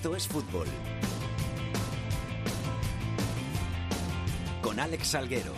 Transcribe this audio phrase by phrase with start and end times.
[0.00, 0.66] Esto es fútbol.
[4.62, 5.52] Con Alex Salguero.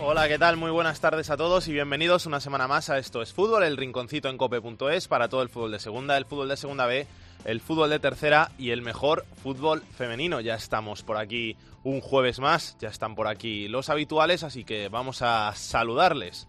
[0.00, 0.56] Hola, ¿qué tal?
[0.56, 3.76] Muy buenas tardes a todos y bienvenidos una semana más a Esto es Fútbol, el
[3.76, 7.06] rinconcito en cope.es para todo el fútbol de segunda, el fútbol de segunda B,
[7.44, 10.40] el fútbol de tercera y el mejor fútbol femenino.
[10.40, 14.88] Ya estamos por aquí un jueves más, ya están por aquí los habituales, así que
[14.88, 16.48] vamos a saludarles.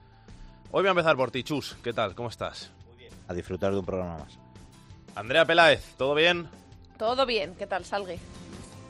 [0.71, 1.75] Hoy voy a empezar por ti, Chus.
[1.83, 2.15] ¿Qué tal?
[2.15, 2.71] ¿Cómo estás?
[2.87, 3.11] Muy bien.
[3.27, 4.42] A disfrutar de un programa más.
[5.15, 6.49] Andrea Peláez, ¿todo bien?
[6.97, 8.19] Todo bien, ¿qué tal, Salgue?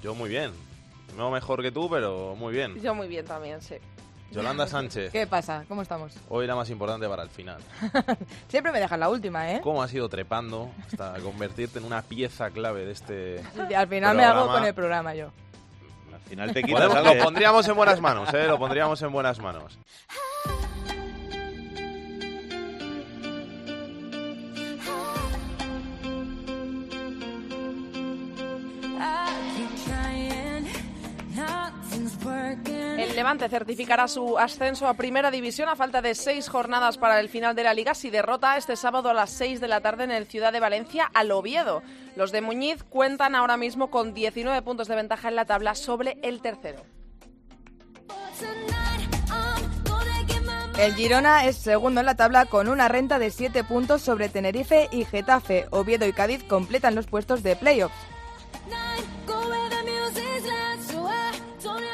[0.02, 0.52] Yo muy bien.
[1.18, 2.80] No mejor que tú, pero muy bien.
[2.82, 3.76] Yo muy bien también, sí.
[4.32, 5.12] Yolanda Sánchez.
[5.12, 5.64] ¿Qué pasa?
[5.68, 6.14] ¿Cómo estamos?
[6.30, 7.62] Hoy la más importante para el final.
[8.48, 9.62] Siempre me dejas la última, ¿eh?
[9.62, 13.44] ¿Cómo has ido trepando hasta convertirte en una pieza clave de este.
[13.76, 15.28] al final me hago con el programa yo.
[16.12, 17.04] Al final te quitas.
[17.04, 18.48] Lo pondríamos en buenas manos, ¿eh?
[18.48, 19.78] Lo pondríamos en buenas manos.
[33.14, 37.30] El Levante certificará su ascenso a Primera División a falta de seis jornadas para el
[37.30, 40.10] final de la Liga si derrota este sábado a las seis de la tarde en
[40.10, 41.84] el Ciudad de Valencia al Oviedo.
[42.16, 46.18] Los de Muñiz cuentan ahora mismo con 19 puntos de ventaja en la tabla sobre
[46.24, 46.82] el tercero.
[50.80, 54.90] El Girona es segundo en la tabla con una renta de 7 puntos sobre Tenerife
[54.92, 55.68] y Getafe.
[55.70, 58.13] Oviedo y Cádiz completan los puestos de playoffs.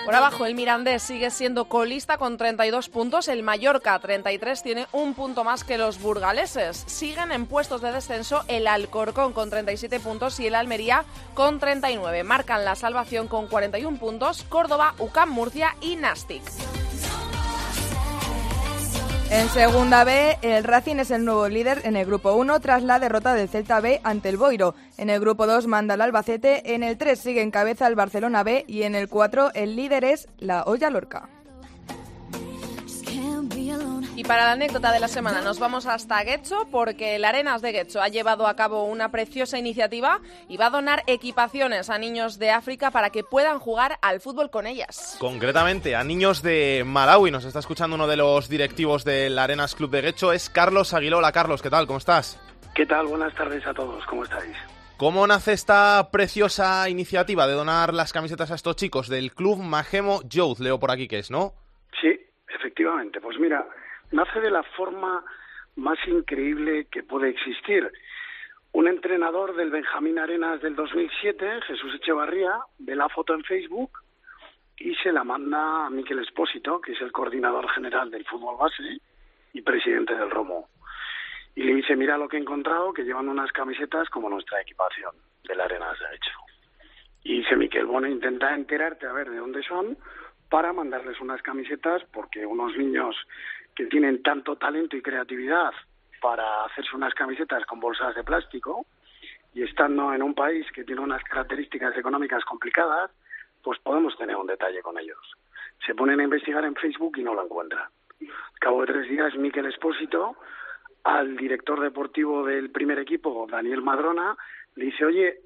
[0.10, 3.28] Por abajo, el Mirandés sigue siendo colista con 32 puntos.
[3.28, 6.84] El Mallorca, 33, tiene un punto más que los burgaleses.
[6.88, 12.24] Siguen en puestos de descenso el Alcorcón con 37 puntos y el Almería con 39.
[12.24, 16.42] Marcan la salvación con 41 puntos Córdoba, UCAM Murcia y Nastic.
[19.31, 22.97] En segunda B, el Racing es el nuevo líder en el grupo 1 tras la
[22.97, 24.73] derrota del Celta B ante el Boiro.
[24.97, 28.41] En el grupo 2 manda el Albacete, en el 3 sigue en cabeza el Barcelona
[28.41, 31.29] B y en el 4 el líder es la Olla Lorca.
[34.19, 37.72] Y para la anécdota de la semana nos vamos hasta Guecho porque el Arenas de
[37.72, 40.19] Guecho ha llevado a cabo una preciosa iniciativa
[40.50, 44.50] y va a donar equipaciones a niños de África para que puedan jugar al fútbol
[44.50, 45.16] con ellas.
[45.22, 47.31] Concretamente a niños de Malawi.
[47.31, 51.31] Nos está escuchando uno de los directivos del Arenas Club de Guecho, es Carlos Aguilola.
[51.31, 51.88] Carlos, ¿qué tal?
[51.88, 52.38] ¿Cómo estás?
[52.75, 53.07] ¿Qué tal?
[53.07, 54.06] Buenas tardes a todos.
[54.06, 54.57] ¿Cómo estáis?
[54.97, 60.19] ¿Cómo nace esta preciosa iniciativa de donar las camisetas a estos chicos del Club Majemo
[60.28, 60.59] Youth?
[60.59, 61.53] Leo por aquí que es, ¿no?
[62.01, 62.19] Sí,
[62.50, 63.22] efectivamente.
[63.22, 63.66] Pues mira,
[64.12, 65.24] nace de la forma
[65.75, 67.92] más increíble que puede existir.
[68.72, 73.92] Un entrenador del Benjamín Arenas del 2007, Jesús Echevarría, ve la foto en Facebook
[74.78, 79.00] y se la manda a Miquel Espósito, que es el coordinador general del fútbol base
[79.53, 80.69] y presidente del Romo.
[81.56, 85.16] Y le dice, mira lo que he encontrado, que llevan unas camisetas como nuestra equipación
[85.44, 86.31] del Arenas, de hecho.
[87.24, 89.98] Y dice Miquel, bueno, intenta enterarte a ver de dónde son
[90.50, 93.16] para mandarles unas camisetas porque unos niños
[93.79, 95.72] que tienen tanto talento y creatividad
[96.19, 98.85] para hacerse unas camisetas con bolsas de plástico
[99.53, 103.09] y estando en un país que tiene unas características económicas complicadas,
[103.63, 105.18] pues podemos tener un detalle con ellos.
[105.85, 107.88] Se ponen a investigar en Facebook y no lo encuentran.
[108.19, 110.35] Al cabo de tres días, Miquel Espósito,
[111.06, 114.35] al director deportivo del primer equipo, Daniel Madrona,
[114.75, 115.39] le dice, oye,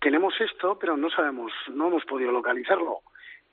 [0.00, 3.00] tenemos esto, pero no sabemos, no hemos podido localizarlo.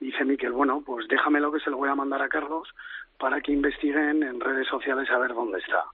[0.03, 2.69] Dice Miquel, bueno, pues déjamelo que se lo voy a mandar a Carlos
[3.17, 5.85] para que investiguen en redes sociales a ver dónde está.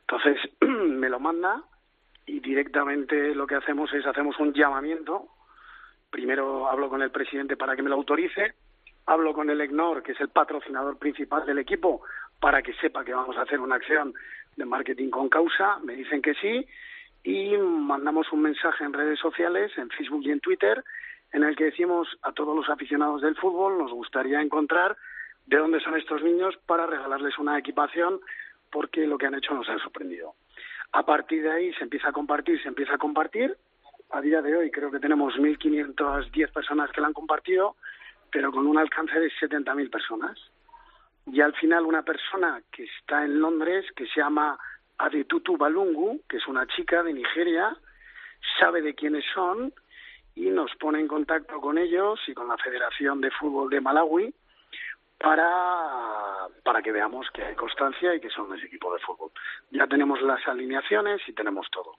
[0.00, 1.62] Entonces me lo manda
[2.26, 5.28] y directamente lo que hacemos es hacemos un llamamiento.
[6.10, 8.54] Primero hablo con el presidente para que me lo autorice,
[9.06, 12.02] hablo con el EGNOR, que es el patrocinador principal del equipo,
[12.40, 14.14] para que sepa que vamos a hacer una acción
[14.56, 16.66] de marketing con causa, me dicen que sí
[17.24, 20.84] y mandamos un mensaje en redes sociales, en Facebook y en Twitter,
[21.32, 24.96] en el que decimos a todos los aficionados del fútbol nos gustaría encontrar
[25.46, 28.20] de dónde son estos niños para regalarles una equipación
[28.70, 30.34] porque lo que han hecho nos ha sorprendido.
[30.92, 33.56] A partir de ahí se empieza a compartir, se empieza a compartir.
[34.10, 37.76] A día de hoy creo que tenemos 1.510 personas que la han compartido,
[38.30, 40.38] pero con un alcance de 70.000 personas.
[41.26, 44.58] Y al final una persona que está en Londres, que se llama
[44.98, 47.74] Adetutu Balungu, que es una chica de Nigeria,
[48.58, 49.72] sabe de quiénes son
[50.34, 54.34] y nos pone en contacto con ellos y con la Federación de Fútbol de Malawi
[55.18, 59.30] para, para que veamos que hay constancia y que son ese equipo de fútbol.
[59.70, 61.96] Ya tenemos las alineaciones y tenemos todo.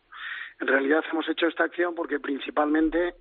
[0.60, 3.16] En realidad hemos hecho esta acción porque principalmente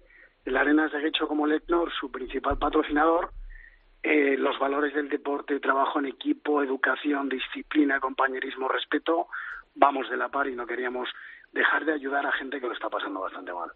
[0.44, 3.30] el Arenas de Hecho como Lecnor, su principal patrocinador,
[4.02, 9.28] eh, los valores del deporte, trabajo en equipo, educación, disciplina, compañerismo, respeto,
[9.76, 11.08] vamos de la par y no queríamos
[11.52, 13.70] dejar de ayudar a gente que lo está pasando bastante mal.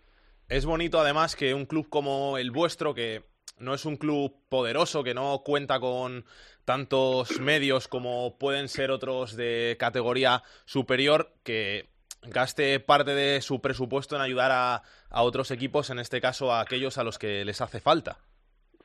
[0.49, 3.25] Es bonito además que un club como el vuestro, que
[3.59, 6.25] no es un club poderoso, que no cuenta con
[6.65, 11.87] tantos medios como pueden ser otros de categoría superior, que
[12.23, 14.83] gaste parte de su presupuesto en ayudar a,
[15.19, 18.19] otros equipos, en este caso a aquellos a los que les hace falta.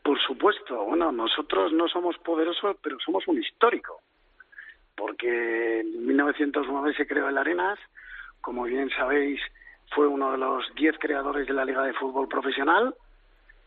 [0.02, 4.02] Por supuesto, bueno, nosotros no somos poderosos, pero somos un histórico,
[4.96, 7.78] porque en 1909 se creó el Arenas,
[8.40, 9.42] como bien sabéis,
[9.94, 12.96] fue uno de los diez creadores de la Liga de Fútbol Profesional.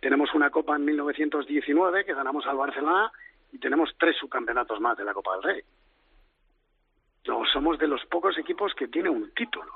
[0.00, 3.10] Tenemos una Copa en 1919 que ganamos al Barcelona
[3.52, 5.62] y tenemos tres subcampeonatos más de la Copa del Rey.
[7.26, 9.72] No, somos de los pocos equipos que tiene un título.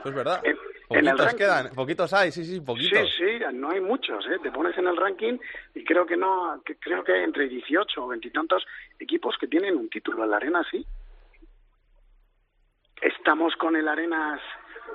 [0.00, 0.40] Eso es verdad.
[0.44, 0.58] En-
[0.90, 1.38] en el poquitos ranking.
[1.38, 3.08] quedan, poquitos hay, sí, sí, poquitos.
[3.16, 4.38] Sí, sí, no hay muchos, ¿eh?
[4.42, 5.38] Te pones en el ranking
[5.74, 8.66] y creo que no, que creo que hay entre 18 o veintitantos
[8.98, 10.24] equipos que tienen un título.
[10.24, 10.84] El Arena sí.
[13.00, 14.40] Estamos con el Arenas,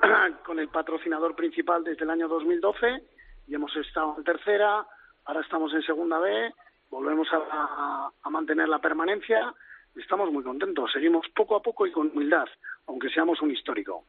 [0.44, 3.02] con el patrocinador principal desde el año 2012
[3.48, 4.86] y hemos estado en tercera,
[5.24, 6.52] ahora estamos en segunda B,
[6.90, 9.52] volvemos a, a- a mantener la permanencia.
[9.96, 12.46] Estamos muy contentos, seguimos poco a poco y con humildad,
[12.86, 14.04] aunque seamos un histórico.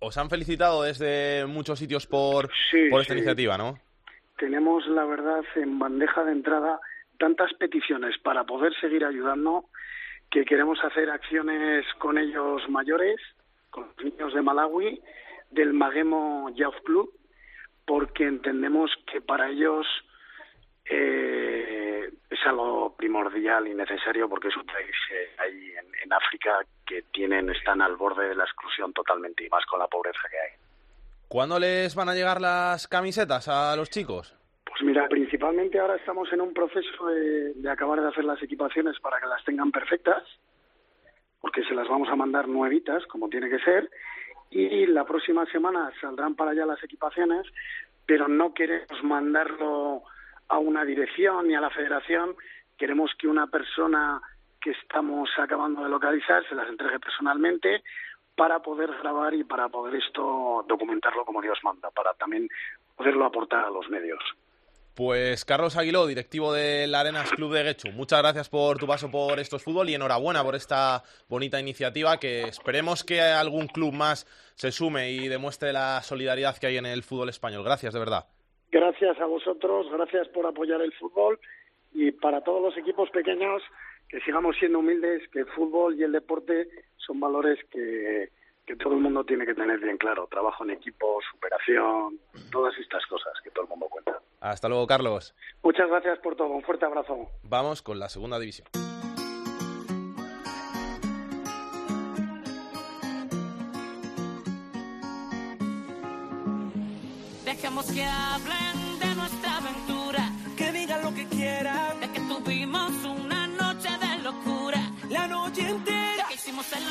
[0.00, 3.18] Os han felicitado desde muchos sitios por, Sí, por esta sí.
[3.18, 3.78] iniciativa, ¿no?
[4.36, 6.78] tenemos, la verdad, en bandeja de entrada
[7.18, 9.64] tantas peticiones para poder seguir ayudando
[10.30, 13.16] que queremos hacer acciones con ellos mayores,
[13.78, 15.00] con los niños de Malawi,
[15.50, 17.12] del Magemo Youth Club,
[17.86, 19.86] porque entendemos que para ellos
[20.84, 26.60] eh, es algo primordial y necesario porque es un país eh, ahí en, en África
[26.86, 30.38] que tienen están al borde de la exclusión totalmente y más con la pobreza que
[30.38, 30.68] hay.
[31.28, 34.34] ¿Cuándo les van a llegar las camisetas a los chicos?
[34.64, 38.98] Pues mira, principalmente ahora estamos en un proceso de, de acabar de hacer las equipaciones
[39.00, 40.22] para que las tengan perfectas,
[41.40, 43.90] porque se las vamos a mandar nuevitas, como tiene que ser,
[44.50, 47.46] y la próxima semana saldrán para allá las equipaciones,
[48.06, 50.02] pero no queremos mandarlo
[50.48, 52.34] a una dirección ni a la federación,
[52.78, 54.20] queremos que una persona
[54.60, 57.82] que estamos acabando de localizar se las entregue personalmente
[58.34, 62.48] para poder grabar y para poder esto documentarlo como Dios manda, para también
[62.96, 64.20] poderlo aportar a los medios.
[64.98, 69.38] Pues Carlos Aguiló, directivo del Arenas Club de Guechu, muchas gracias por tu paso por
[69.38, 74.24] estos fútbol y enhorabuena por esta bonita iniciativa que esperemos que algún club más
[74.56, 77.62] se sume y demuestre la solidaridad que hay en el fútbol español.
[77.62, 78.24] Gracias, de verdad.
[78.72, 81.38] Gracias a vosotros, gracias por apoyar el fútbol
[81.92, 83.62] y para todos los equipos pequeños
[84.08, 86.66] que sigamos siendo humildes, que el fútbol y el deporte
[86.96, 88.30] son valores que,
[88.68, 90.28] que todo el mundo tiene que tener bien claro.
[90.30, 92.20] Trabajo en equipo, superación,
[92.52, 94.20] todas estas cosas que todo el mundo cuenta.
[94.40, 95.34] Hasta luego, Carlos.
[95.62, 97.30] Muchas gracias por todo, un fuerte abrazo.
[97.42, 98.68] Vamos con la segunda división.
[107.46, 108.67] Dejemos que hablen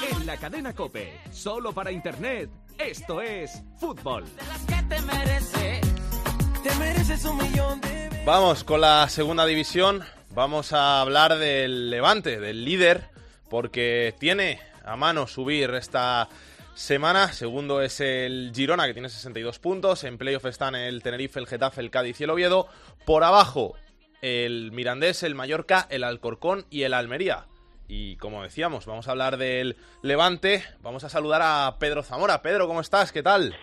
[0.03, 4.25] En la cadena Cope, solo para Internet, esto es fútbol.
[4.25, 5.81] de las que te mereces.
[6.63, 8.25] Te mereces un millón de veces.
[8.25, 10.03] Vamos con la segunda división.
[10.35, 13.09] Vamos a hablar del Levante, del líder,
[13.49, 16.29] porque tiene a mano subir esta
[16.75, 17.33] semana.
[17.33, 20.03] Segundo es el Girona, que tiene 62 puntos.
[20.03, 22.67] En playoff están el Tenerife, el Getafe, el Cádiz y el Oviedo.
[23.05, 23.75] Por abajo,
[24.21, 27.47] el Mirandés, el Mallorca, el Alcorcón y el Almería.
[27.87, 30.63] Y como decíamos, vamos a hablar del Levante.
[30.81, 32.41] Vamos a saludar a Pedro Zamora.
[32.41, 33.11] Pedro, ¿cómo estás?
[33.11, 33.55] ¿Qué tal?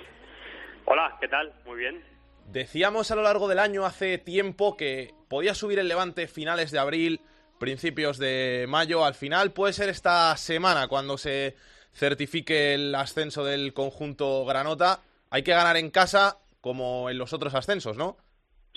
[0.86, 1.52] Hola, ¿qué tal?
[1.66, 2.02] Muy bien.
[2.46, 6.78] Decíamos a lo largo del año hace tiempo que podía subir el Levante finales de
[6.78, 7.20] abril,
[7.58, 9.04] principios de mayo.
[9.04, 11.56] Al final puede ser esta semana cuando se
[11.92, 15.00] certifique el ascenso del conjunto Granota.
[15.30, 18.16] Hay que ganar en casa como en los otros ascensos, ¿no?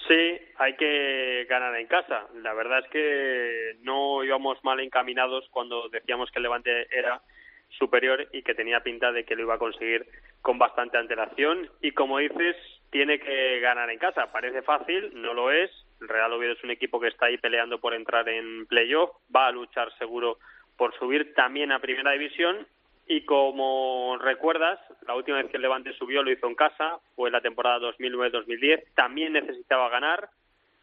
[0.05, 2.27] Sí, hay que ganar en casa.
[2.35, 7.21] La verdad es que no íbamos mal encaminados cuando decíamos que el Levante era
[7.69, 10.05] superior y que tenía pinta de que lo iba a conseguir
[10.41, 11.69] con bastante antelación.
[11.81, 12.55] Y como dices,
[12.89, 14.31] tiene que ganar en casa.
[14.31, 15.71] Parece fácil, no lo es.
[15.99, 19.09] El Real Oviedo es un equipo que está ahí peleando por entrar en playoff.
[19.35, 20.37] Va a luchar seguro
[20.77, 22.67] por subir también a Primera División.
[23.07, 27.31] Y como recuerdas, la última vez que el Levante subió lo hizo en casa, fue
[27.31, 28.83] la temporada 2009-2010.
[28.95, 30.29] También necesitaba ganar,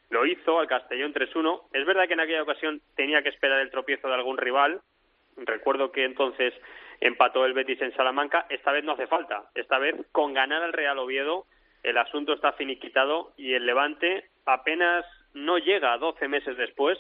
[0.09, 1.63] lo hizo al Castellón 3-1.
[1.73, 4.81] Es verdad que en aquella ocasión tenía que esperar el tropiezo de algún rival.
[5.37, 6.55] Recuerdo que entonces
[7.01, 8.47] empató el Betis en Salamanca.
[8.49, 9.51] Esta vez no hace falta.
[9.55, 11.45] Esta vez, con ganar al Real Oviedo,
[11.83, 15.05] el asunto está finiquitado y el Levante apenas
[15.35, 16.99] no llega 12 meses después,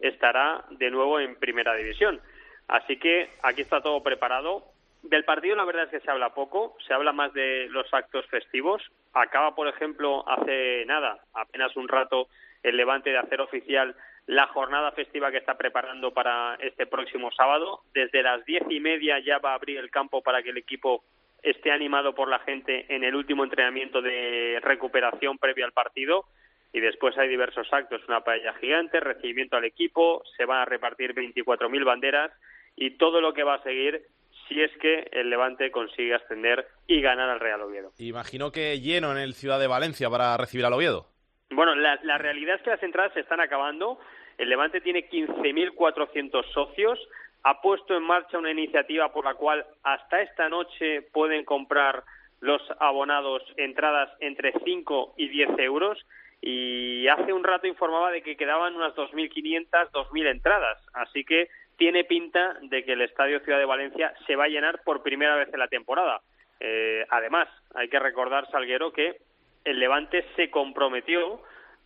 [0.00, 2.20] estará de nuevo en Primera División.
[2.68, 4.64] Así que aquí está todo preparado.
[5.02, 8.26] del partido la verdad es que se habla poco, se habla más de los actos
[8.26, 8.82] festivos.
[9.12, 12.28] Acaba, por ejemplo, hace nada, apenas un rato,
[12.62, 13.94] el Levante de hacer oficial
[14.26, 17.80] la jornada festiva que está preparando para este próximo sábado.
[17.92, 21.04] Desde las diez y media ya va a abrir el campo para que el equipo
[21.42, 26.24] esté animado por la gente en el último entrenamiento de recuperación previo al partido.
[26.72, 31.14] Y después hay diversos actos, una paella gigante, recibimiento al equipo, se van a repartir
[31.14, 32.32] 24.000 banderas
[32.76, 34.06] y todo lo que va a seguir
[34.48, 37.92] si es que el Levante consigue ascender y ganar al Real Oviedo.
[37.98, 41.06] Imagino que lleno en el Ciudad de Valencia para recibir al Oviedo.
[41.50, 43.98] Bueno, la, la realidad es que las entradas se están acabando.
[44.38, 46.98] El Levante tiene 15.400 socios.
[47.42, 52.02] Ha puesto en marcha una iniciativa por la cual hasta esta noche pueden comprar
[52.40, 55.98] los abonados entradas entre 5 y 10 euros
[56.42, 60.78] y hace un rato informaba de que quedaban unas 2.500, 2.000 entradas.
[60.92, 64.82] Así que tiene pinta de que el Estadio Ciudad de Valencia se va a llenar
[64.84, 66.20] por primera vez en la temporada.
[66.60, 69.18] Eh, además, hay que recordar, Salguero, que
[69.64, 71.42] el Levante se comprometió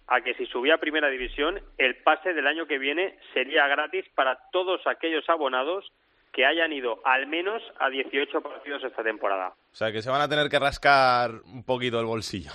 [0.08, 4.04] a que si subía a Primera División, el pase del año que viene sería gratis
[4.14, 5.92] para todos aquellos abonados
[6.32, 9.54] que hayan ido al menos a 18 partidos esta temporada.
[9.72, 12.52] O sea, que se van a tener que rascar un poquito el bolsillo.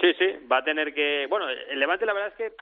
[0.00, 1.26] Sí, sí, va a tener que...
[1.28, 2.56] Bueno, el Levante la verdad es que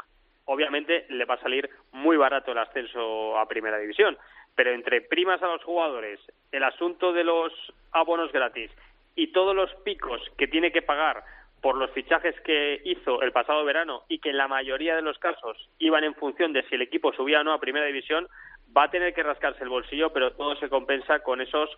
[0.47, 4.17] obviamente le va a salir muy barato el ascenso a Primera División,
[4.55, 6.21] pero entre primas a los jugadores,
[6.53, 7.53] el asunto de los
[7.93, 8.71] abonos gratis
[9.17, 11.25] y todos los picos que tiene que pagar
[11.61, 15.19] por los fichajes que hizo el pasado verano y que en la mayoría de los
[15.19, 18.29] casos iban en función de si el equipo subía o no a Primera División,
[18.77, 21.71] va a tener que rascarse el bolsillo, pero todo se compensa con esos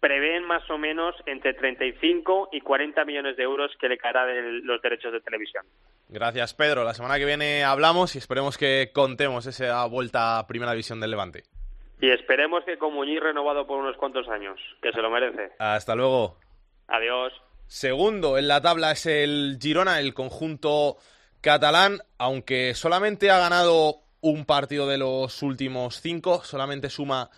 [0.00, 4.60] prevén más o menos entre 35 y 40 millones de euros que le caerá de
[4.62, 5.64] los derechos de televisión.
[6.08, 6.84] Gracias, Pedro.
[6.84, 11.10] La semana que viene hablamos y esperemos que contemos esa vuelta a Primera División del
[11.10, 11.44] Levante.
[12.00, 15.52] Y esperemos que con Muñiz renovado por unos cuantos años, que se lo merece.
[15.58, 16.38] Hasta luego.
[16.88, 17.32] Adiós.
[17.66, 20.96] Segundo en la tabla es el Girona, el conjunto
[21.40, 27.30] catalán, aunque solamente ha ganado un partido de los últimos cinco, solamente suma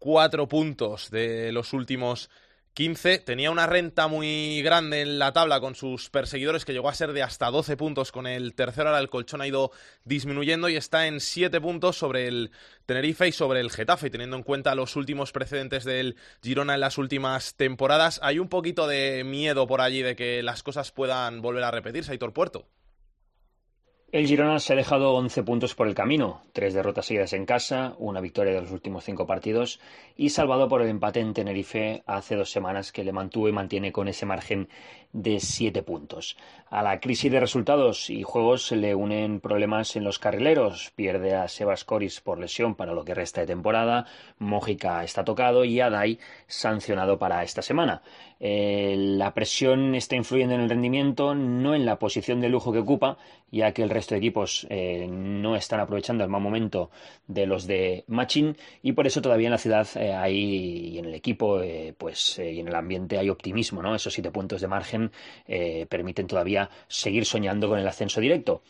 [0.00, 2.28] cuatro puntos de los últimos
[2.74, 3.18] 15.
[3.18, 7.12] Tenía una renta muy grande en la tabla con sus perseguidores que llegó a ser
[7.12, 8.88] de hasta 12 puntos con el tercero.
[8.88, 9.72] Ahora el colchón ha ido
[10.04, 12.52] disminuyendo y está en 7 puntos sobre el
[12.86, 14.08] Tenerife y sobre el Getafe.
[14.10, 18.86] teniendo en cuenta los últimos precedentes del Girona en las últimas temporadas, hay un poquito
[18.86, 22.12] de miedo por allí de que las cosas puedan volver a repetirse.
[22.12, 22.66] Aitor Puerto.
[24.12, 27.94] El Girona se ha dejado 11 puntos por el camino, tres derrotas seguidas en casa,
[27.98, 29.78] una victoria de los últimos cinco partidos
[30.16, 33.92] y salvado por el empate en Tenerife hace dos semanas que le mantuvo y mantiene
[33.92, 34.68] con ese margen
[35.12, 36.36] de siete puntos.
[36.70, 40.90] A la crisis de resultados y juegos se le unen problemas en los carrileros.
[40.96, 44.06] Pierde a Sebas Coris por lesión para lo que resta de temporada,
[44.38, 48.02] Mójica está tocado y Adai sancionado para esta semana.
[48.42, 52.78] Eh, la presión está influyendo en el rendimiento, no en la posición de lujo que
[52.78, 53.18] ocupa,
[53.50, 56.90] ya que el resto de equipos eh, no están aprovechando el mal momento
[57.26, 61.04] de los de Machin y por eso todavía en la ciudad eh, hay y en
[61.04, 61.60] el equipo
[61.98, 63.94] pues y en el ambiente hay optimismo, ¿no?
[63.94, 65.12] Esos siete puntos de margen
[65.88, 68.62] permiten todavía seguir soñando con el ascenso directo,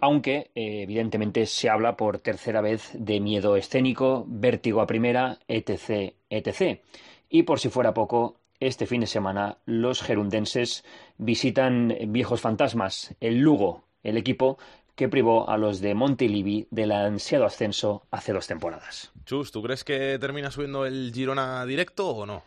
[0.00, 6.80] aunque evidentemente se habla por tercera vez de miedo escénico, vértigo a primera, etc, etc.
[7.28, 10.84] Y por si fuera poco, este fin de semana los gerundenses
[11.18, 14.58] visitan viejos fantasmas, el Lugo, el equipo
[14.94, 19.12] que privó a los de Montilivi del ansiado ascenso hace dos temporadas.
[19.26, 22.42] Chus, ¿tú crees que termina subiendo el Girona directo o no?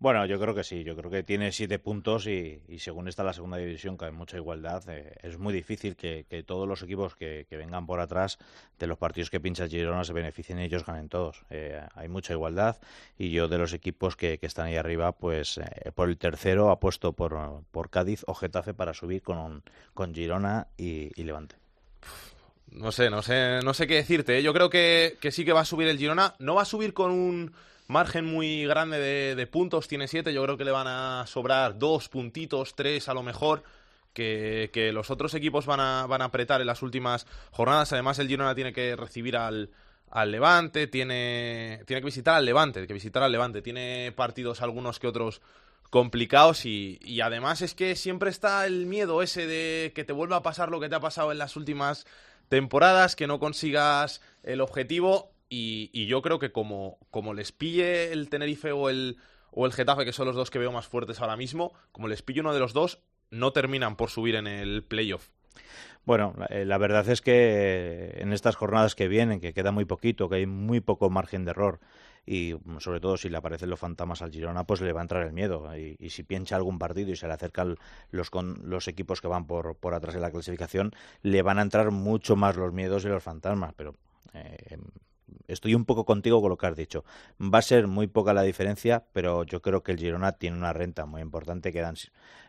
[0.00, 0.84] Bueno, yo creo que sí.
[0.84, 4.36] Yo creo que tiene siete puntos y, según está la segunda división, que hay mucha
[4.36, 8.38] igualdad, eh, es muy difícil que, todos los equipos que, vengan por atrás
[8.78, 11.44] de los partidos que pincha Girona se beneficien y ellos ganen todos.
[11.50, 12.76] Eh, hay mucha igualdad
[13.18, 17.12] y yo de los equipos que, están ahí arriba, pues eh, por el tercero apuesto
[17.12, 19.64] por, por Cádiz o Getafe para subir con,
[19.94, 21.56] con Girona y, Levante.
[22.70, 24.42] No sé, no sé, no sé qué decirte.
[24.42, 26.36] Yo creo que, que sí que va a subir el Girona.
[26.38, 27.52] No va a subir con un
[27.88, 32.08] margen muy grande de, puntos, tiene siete, yo creo que le van a sobrar dos
[32.08, 33.64] puntitos, tres a lo mejor.
[34.12, 37.92] Que, los otros equipos van a, van a apretar en las últimas jornadas.
[37.92, 39.70] Además, el Girona tiene que recibir al,
[40.10, 43.62] al Levante, tiene, tiene que visitar al Levante, que visitar al Levante.
[43.62, 45.40] Tiene partidos algunos que otros
[45.90, 50.36] complicados y, y, además es que siempre está el miedo ese de que te vuelva
[50.36, 52.04] a pasar lo que te ha pasado en las últimas
[52.48, 58.28] temporadas, que no consigas el objetivo y, yo creo que como, como les pille el
[58.28, 59.16] Tenerife o el,
[59.50, 62.22] o el Getafe, que son los dos que veo más fuertes ahora mismo, como les
[62.22, 63.00] pille uno de los dos,
[63.30, 65.28] no terminan por subir en el playoff.
[66.04, 70.28] Bueno, la, eh, verdad es que en estas jornadas que vienen, que queda muy poquito,
[70.28, 71.80] que hay muy poco margen de error,
[72.24, 75.26] y sobre todo si le aparecen los fantasmas al Girona, pues le va a entrar
[75.26, 75.74] el miedo.
[75.76, 77.76] Y, si pincha algún partido y se le acercan
[78.10, 81.62] los, con, los equipos que van por, por atrás de la clasificación, le van a
[81.62, 83.72] entrar mucho más los miedos y los fantasmas.
[83.74, 83.94] Pero
[84.34, 84.76] eh,
[85.46, 87.04] estoy un poco contigo con lo que has dicho.
[87.40, 90.72] Va a ser muy poca la diferencia, pero yo creo que el Girona tiene una
[90.72, 91.72] renta muy importante.
[91.72, 91.96] Quedan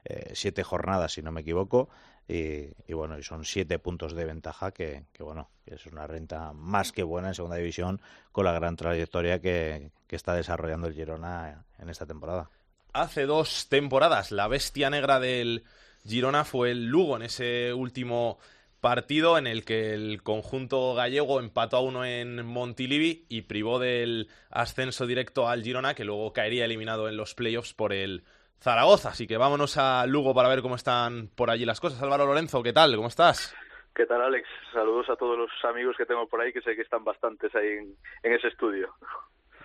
[0.06, 1.90] eh, siete jornadas, si no me equivoco.
[2.28, 7.02] Y, bueno, y son siete puntos de ventaja que, bueno, es una renta más que
[7.02, 8.00] buena en segunda división
[8.32, 12.52] con la gran trayectoria que, que está desarrollando el Girona en esta temporada.
[12.94, 15.64] Hace dos temporadas la bestia negra del
[16.06, 18.38] Girona fue el Lugo en ese último
[18.82, 24.28] partido en el que el conjunto gallego empató a uno en Montilivi y privó del
[24.50, 28.24] ascenso directo al Girona, que luego caería eliminado en los playoffs por el
[28.60, 29.10] Zaragoza.
[29.10, 32.02] Así que vámonos a Lugo para ver cómo están por allí las cosas.
[32.02, 32.96] Álvaro Lorenzo, ¿qué tal?
[32.96, 33.56] ¿Cómo estás?
[33.96, 34.48] ¿Qué tal, Alex?
[34.72, 37.68] Saludos a todos los amigos que tengo por ahí, que sé que están bastantes ahí
[37.68, 38.94] en, en ese estudio.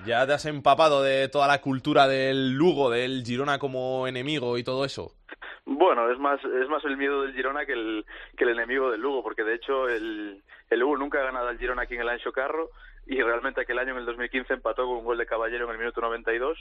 [0.06, 4.64] ¿Ya te has empapado de toda la cultura del Lugo, del Girona como enemigo y
[4.64, 5.12] todo eso?
[5.64, 8.04] Bueno, es más, es más el miedo del Girona que el,
[8.36, 11.58] que el enemigo del Lugo, porque de hecho el, el Lugo nunca ha ganado al
[11.58, 12.70] Girona aquí en el Ancho Carro
[13.06, 15.78] y realmente aquel año, en el 2015, empató con un gol de Caballero en el
[15.78, 16.58] minuto 92.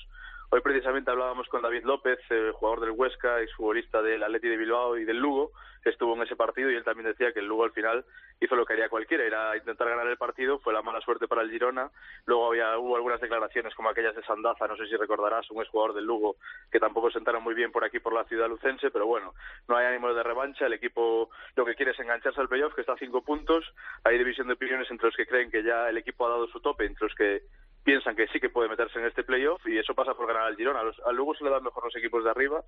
[0.53, 2.19] Hoy precisamente hablábamos con David López,
[2.53, 5.51] jugador del Huesca, y futbolista del Atleti de Bilbao y del Lugo,
[5.83, 8.05] estuvo en ese partido y él también decía que el Lugo al final
[8.39, 11.41] hizo lo que haría cualquiera, era intentar ganar el partido, fue la mala suerte para
[11.41, 11.89] el Girona,
[12.27, 15.95] luego había hubo algunas declaraciones como aquellas de Sandaza, no sé si recordarás, un exjugador
[15.95, 16.35] del Lugo
[16.71, 19.33] que tampoco sentaron muy bien por aquí por la ciudad lucense, pero bueno,
[19.67, 22.81] no hay ánimo de revancha, el equipo lo que quiere es engancharse al playoff, que
[22.81, 23.65] está a cinco puntos,
[24.03, 26.59] hay división de opiniones entre los que creen que ya el equipo ha dado su
[26.59, 27.41] tope, entre los que
[27.83, 30.55] piensan que sí que puede meterse en este playoff y eso pasa por ganar al
[30.55, 30.81] Girona.
[31.05, 32.63] Al Lugo se le dan mejor los equipos de arriba,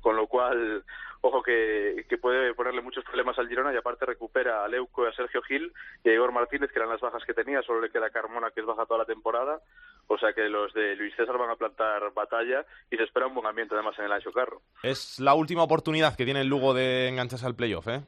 [0.00, 0.84] con lo cual,
[1.20, 5.08] ojo que, que puede ponerle muchos problemas al Girona y aparte recupera a Leuco y
[5.08, 5.72] a Sergio Gil
[6.04, 8.60] y a Igor Martínez, que eran las bajas que tenía, solo le queda Carmona, que
[8.60, 9.60] es baja toda la temporada,
[10.06, 13.34] o sea que los de Luis César van a plantar batalla y se espera un
[13.34, 14.62] buen ambiente además en el Ancho Carro.
[14.82, 18.02] Es la última oportunidad que tiene el Lugo de engancharse al playoff, ¿eh?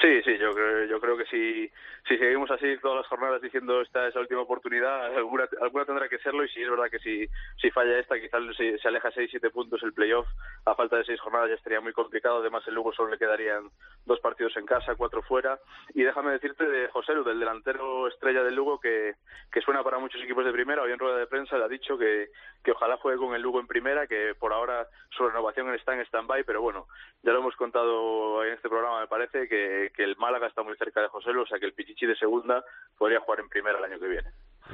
[0.00, 1.70] Sí, sí, yo creo, yo creo que si,
[2.06, 6.08] si seguimos así todas las jornadas diciendo esta es la última oportunidad, alguna, alguna tendrá
[6.08, 9.50] que serlo y si es verdad que si, falla esta, quizás se, se aleja 6-7
[9.50, 10.26] puntos el playoff,
[10.64, 13.70] a falta de seis jornadas ya estaría muy complicado, además el Lugo solo le quedarían
[14.04, 15.58] dos partidos en casa, cuatro fuera,
[15.94, 19.14] y déjame decirte de José Lu, del delantero estrella del Lugo, que,
[19.50, 21.96] que suena para muchos equipos de primera, hoy en rueda de prensa le ha dicho
[21.96, 22.28] que,
[22.62, 26.00] que ojalá juegue con el Lugo en primera, que por ahora su renovación está en
[26.00, 26.86] stand-by, pero bueno,
[27.22, 30.76] ya lo hemos contado en este programa, me parece, que, que el Málaga está muy
[30.76, 32.64] cerca de José o sea que el Pichichi de segunda
[32.96, 34.30] podría jugar en primera el año que viene.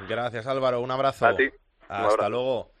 [0.07, 1.25] Gracias Álvaro, un abrazo.
[1.25, 1.49] A ti.
[1.87, 2.71] Hasta luego.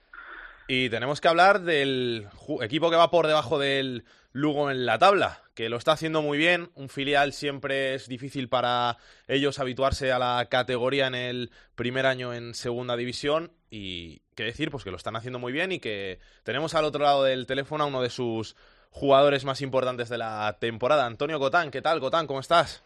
[0.67, 2.27] Y tenemos que hablar del
[2.61, 6.37] equipo que va por debajo del Lugo en la tabla, que lo está haciendo muy
[6.37, 6.71] bien.
[6.75, 12.33] Un filial siempre es difícil para ellos habituarse a la categoría en el primer año
[12.33, 13.51] en segunda división.
[13.69, 17.03] Y qué decir, pues que lo están haciendo muy bien y que tenemos al otro
[17.03, 18.55] lado del teléfono a uno de sus
[18.91, 21.71] jugadores más importantes de la temporada, Antonio Cotán.
[21.71, 22.27] ¿Qué tal, Cotán?
[22.27, 22.83] ¿Cómo estás?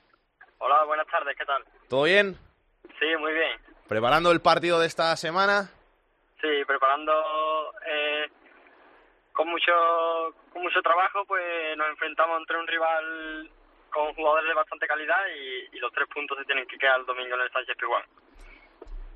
[0.59, 1.63] Hola, buenas tardes, ¿qué tal?
[1.89, 2.37] ¿Todo bien?
[2.99, 3.59] Sí, muy bien.
[3.87, 5.69] ¿Preparando el partido de esta semana?
[6.41, 7.11] Sí, preparando
[7.85, 8.29] eh,
[9.33, 9.71] con mucho
[10.53, 11.43] con mucho trabajo, pues
[11.75, 13.51] nos enfrentamos entre un rival
[13.91, 17.05] con jugadores de bastante calidad y, y los tres puntos se tienen que quedar el
[17.05, 18.03] domingo en el Sánchez Pizjuán.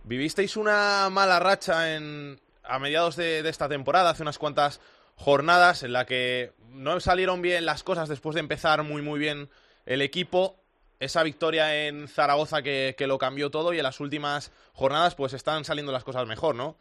[0.04, 4.82] Vivisteis una mala racha en a mediados de, de esta temporada, hace unas cuantas
[5.16, 9.50] jornadas en la que no salieron bien las cosas después de empezar muy muy bien
[9.86, 10.56] el equipo.
[11.00, 15.32] Esa victoria en Zaragoza que, que lo cambió todo y en las últimas jornadas pues
[15.34, 16.76] están saliendo las cosas mejor, ¿no?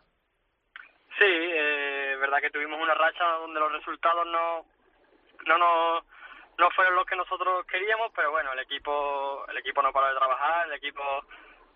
[1.19, 4.65] Sí, eh, verdad que tuvimos una racha donde los resultados no
[5.47, 6.05] no no
[6.59, 10.19] no fueron los que nosotros queríamos, pero bueno, el equipo el equipo no paró de
[10.19, 11.03] trabajar, el equipo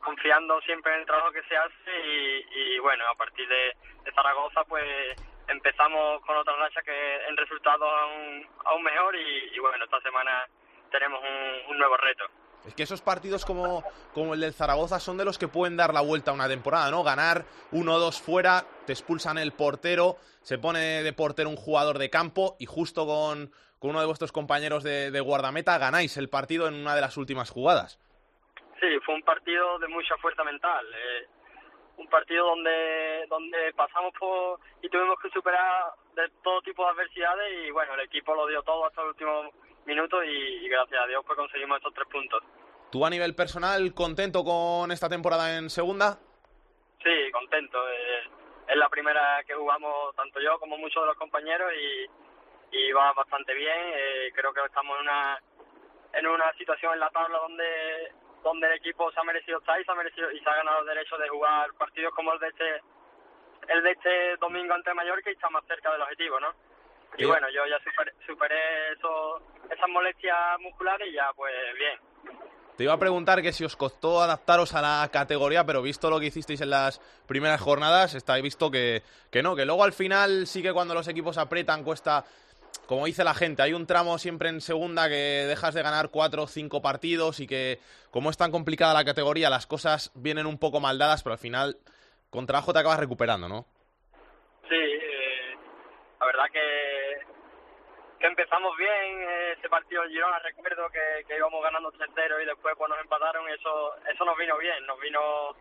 [0.02, 3.76] confiando siempre en el trabajo que se hace y, bueno, a partir de
[4.14, 5.16] Zaragoza pues
[5.48, 10.46] empezamos con otra racha que en resultados aún, aún mejor y, y bueno, esta semana
[10.90, 12.24] tenemos un, un nuevo reto.
[12.66, 13.82] Es que esos partidos como,
[14.14, 16.90] como el del Zaragoza son de los que pueden dar la vuelta a una temporada,
[16.90, 17.02] ¿no?
[17.02, 21.98] Ganar uno o dos fuera, te expulsan el portero, se pone de portero un jugador
[21.98, 23.50] de campo y justo con,
[23.80, 27.16] con uno de vuestros compañeros de, de, guardameta ganáis el partido en una de las
[27.16, 27.98] últimas jugadas.
[28.80, 30.86] Sí, fue un partido de mucha fuerza mental.
[30.86, 31.26] Eh,
[31.96, 37.66] un partido donde donde pasamos por y tuvimos que superar de todo tipo de adversidades
[37.66, 39.50] y bueno, el equipo lo dio todo hasta el último
[39.84, 42.42] minuto y, y gracias a Dios pues conseguimos estos tres puntos.
[42.90, 46.18] ¿Tú a nivel personal contento con esta temporada en segunda?
[47.02, 47.78] Sí, contento.
[47.88, 48.22] Eh,
[48.68, 53.12] es la primera que jugamos tanto yo como muchos de los compañeros y, y va
[53.14, 53.78] bastante bien.
[53.94, 55.40] Eh, creo que estamos en una
[56.12, 59.84] en una situación en la tabla donde donde el equipo se ha merecido estar y
[59.84, 62.48] se ha merecido y se ha ganado el derecho de jugar partidos como el de
[62.48, 62.82] este
[63.68, 66.52] el de este domingo ante Mallorca y está más cerca del objetivo, ¿no?
[67.16, 71.98] Y bueno, yo ya superé, superé eso, esas molestias musculares y ya pues bien.
[72.76, 76.18] Te iba a preguntar que si os costó adaptaros a la categoría, pero visto lo
[76.18, 80.46] que hicisteis en las primeras jornadas, está visto que, que no, que luego al final
[80.46, 82.24] sí que cuando los equipos aprietan cuesta,
[82.92, 86.42] como dice la gente, hay un tramo siempre en segunda que dejas de ganar cuatro
[86.42, 87.78] o cinco partidos y que
[88.10, 91.38] como es tan complicada la categoría, las cosas vienen un poco mal dadas, pero al
[91.38, 91.78] final
[92.28, 93.64] con trabajo te acabas recuperando, ¿no?
[94.68, 95.56] Sí, eh,
[96.20, 97.16] la verdad que,
[98.20, 102.74] que empezamos bien eh, ese partido en Girona, recuerdo que, íbamos ganando 3-0 y después
[102.76, 105.56] pues nos empataron, eso eso nos vino bien, nos vino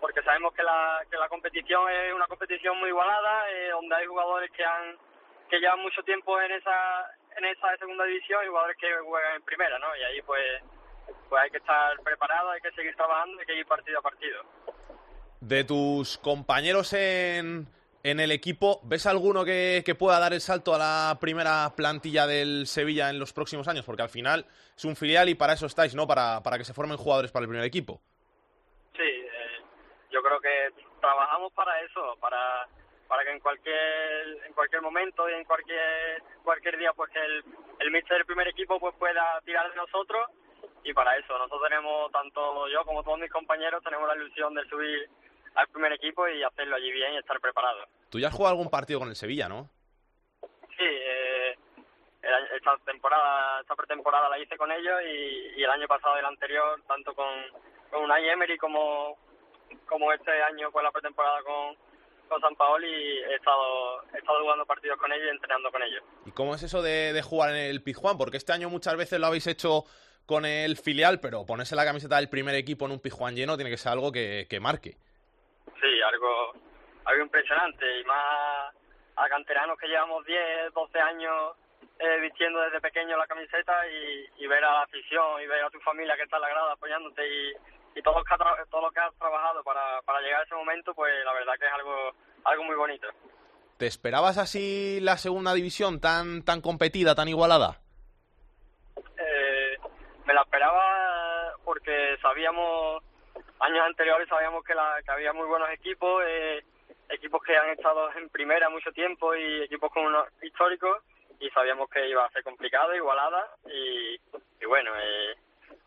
[0.00, 4.06] porque sabemos que la, que la competición es una competición muy igualada, eh, donde hay
[4.06, 4.96] jugadores que han
[5.48, 9.42] que llevan mucho tiempo en esa en esa segunda división y jugadores que juegan en
[9.42, 9.96] primera, ¿no?
[9.96, 10.62] Y ahí pues
[11.28, 14.42] pues hay que estar preparado, hay que seguir trabajando, hay que ir partido a partido.
[15.40, 17.66] De tus compañeros en,
[18.02, 22.26] en el equipo, ¿ves alguno que, que, pueda dar el salto a la primera plantilla
[22.26, 23.84] del Sevilla en los próximos años?
[23.84, 26.06] Porque al final es un filial y para eso estáis, ¿no?
[26.06, 28.00] Para, para que se formen jugadores para el primer equipo.
[28.96, 29.62] Sí, eh,
[30.10, 32.66] yo creo que trabajamos para eso, para,
[33.08, 37.44] para que en cualquier en cualquier momento y en cualquier cualquier día pues que el,
[37.80, 40.28] el míster del primer equipo pues pueda tirar de nosotros
[40.84, 44.64] y para eso nosotros tenemos tanto yo como todos mis compañeros tenemos la ilusión de
[44.68, 45.08] subir
[45.54, 47.84] al primer equipo y hacerlo allí bien y estar preparado.
[48.10, 49.68] Tú ya has jugado algún partido con el Sevilla, ¿no?
[50.76, 51.56] Sí, eh,
[52.54, 56.26] esta temporada, esta pretemporada la hice con ellos y, y el año pasado y el
[56.26, 57.26] anterior, tanto con,
[57.90, 59.18] con Unai Emery como,
[59.86, 61.76] como este año con la pretemporada con,
[62.28, 66.02] con San Paoli, he estado, he estado jugando partidos con ellos y entrenando con ellos.
[66.26, 68.18] ¿Y cómo es eso de, de jugar en el Pizjuán?
[68.18, 69.84] Porque este año muchas veces lo habéis hecho
[70.26, 73.70] con el filial, pero ponerse la camiseta del primer equipo en un Pizjuán lleno tiene
[73.70, 74.96] que ser algo que, que marque.
[75.80, 76.52] Sí, algo,
[77.06, 78.74] algo impresionante y más
[79.16, 81.56] a canteranos que llevamos 10, 12 años
[81.98, 85.70] eh, vistiendo desde pequeño la camiseta y, y, ver a la afición y ver a
[85.70, 87.52] tu familia que está en la grada apoyándote y,
[87.98, 90.54] y todo, lo que ha todo lo que has trabajado para, para llegar a ese
[90.54, 92.12] momento, pues la verdad que es algo,
[92.44, 93.08] algo muy bonito.
[93.76, 97.80] ¿Te esperabas así la segunda división tan, tan competida, tan igualada?
[98.96, 99.76] Eh,
[100.24, 103.02] me la esperaba porque sabíamos
[103.60, 106.62] años anteriores sabíamos que, la, que había muy buenos equipos, eh,
[107.08, 111.02] equipos que han estado en primera mucho tiempo y equipos con unos históricos
[111.40, 114.14] y sabíamos que iba a ser complicado, igualada y,
[114.60, 115.34] y bueno, eh,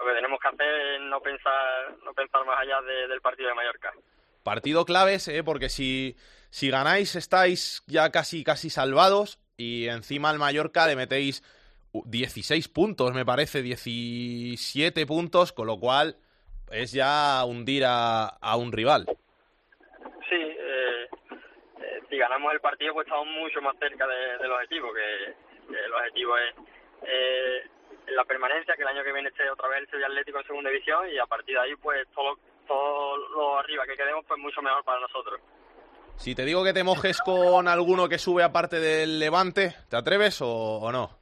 [0.02, 3.50] lo que tenemos que hacer es no pensar, no pensar más allá de, del partido
[3.50, 3.94] de Mallorca.
[4.44, 6.16] Partido claves, eh, porque si,
[6.50, 11.44] si ganáis estáis ya casi, casi salvados y encima al Mallorca le metéis
[11.94, 16.16] 16 puntos, me parece, 17 puntos, con lo cual
[16.72, 19.06] es ya hundir a, a un rival.
[20.30, 21.08] Sí, eh,
[21.80, 25.36] eh, si ganamos el partido pues estamos mucho más cerca de, del objetivo, que,
[25.70, 26.56] que, el objetivo es
[27.04, 27.68] eh,
[28.16, 30.70] la permanencia, que el año que viene esté otra vez el Sevilla Atlético en segunda
[30.70, 34.62] división y a partir de ahí pues todo, todo lo arriba que quedemos pues mucho
[34.62, 35.40] mejor para nosotros.
[36.18, 40.42] Si te digo que te mojes con alguno que sube aparte del Levante, ¿te atreves
[40.42, 41.22] o, o no?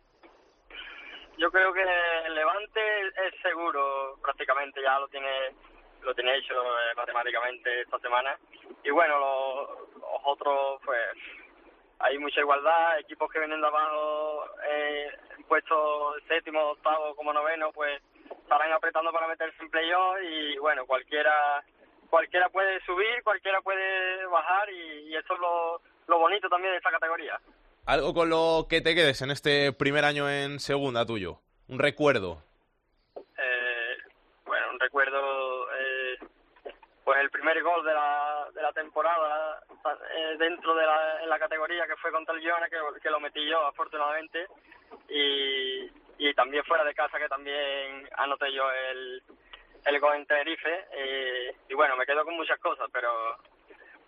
[1.40, 1.82] yo creo que
[2.26, 5.56] el Levante es seguro prácticamente ya lo tiene
[6.02, 8.38] lo tiene hecho eh, matemáticamente esta semana
[8.84, 11.00] y bueno los, los, otros pues
[12.00, 15.12] hay mucha igualdad equipos que vienen de abajo eh,
[15.48, 18.02] puestos séptimo octavo como noveno pues
[18.42, 21.64] estarán apretando para meterse en playoff y bueno cualquiera
[22.10, 26.78] cualquiera puede subir cualquiera puede bajar y, y eso es lo, lo bonito también de
[26.78, 27.40] esta categoría
[27.90, 31.40] algo con lo que te quedes en este primer año en segunda tuyo.
[31.68, 32.44] Un recuerdo.
[33.16, 33.98] Eh,
[34.46, 35.59] bueno, un recuerdo,
[37.10, 39.60] pues el primer gol de la, de la temporada
[40.16, 43.66] eh, dentro de la, categoría que fue contra el Girona, que, que lo metí yo
[43.66, 44.46] afortunadamente,
[45.10, 49.24] y, y también fuera de casa que también anoté yo el,
[49.86, 53.10] el gol en Tenerife, y, y bueno, me quedo con muchas cosas, pero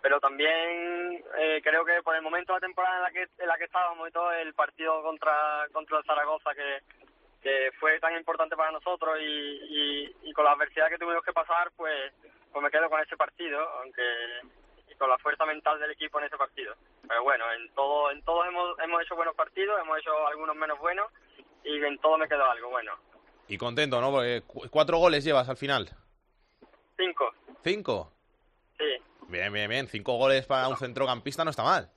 [0.00, 3.48] pero también eh, creo que por el momento de la temporada en la que en
[3.48, 6.78] la que estábamos y todo el partido contra contra el Zaragoza que,
[7.42, 11.72] que fue tan importante para nosotros y, y con la adversidad que tuvimos que pasar
[11.76, 12.12] pues
[12.52, 14.02] pues me quedo con ese partido aunque
[14.90, 16.74] y con la fuerza mental del equipo en ese partido
[17.08, 20.78] pero bueno en todo en todos hemos hemos hecho buenos partidos hemos hecho algunos menos
[20.78, 21.10] buenos
[21.64, 22.92] y en todo me quedó algo bueno
[23.48, 25.88] y contento no porque cuatro goles llevas al final
[26.96, 28.12] cinco cinco
[28.78, 29.88] sí Bien, bien, bien.
[29.88, 31.88] Cinco goles para un centrocampista no está mal.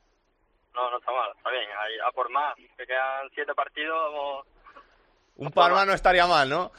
[0.73, 1.65] No, no está mal, está bien.
[1.77, 2.55] Ahí, a por más.
[2.55, 4.13] Que quedan siete partidos.
[4.13, 4.47] Vamos...
[5.35, 6.71] Un par más no estaría mal, ¿no?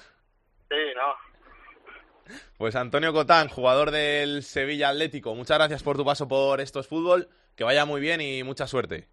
[0.70, 1.14] Sí, no.
[2.58, 7.28] Pues Antonio Cotán, jugador del Sevilla Atlético, muchas gracias por tu paso por estos fútbol.
[7.54, 9.08] Que vaya muy bien y mucha suerte.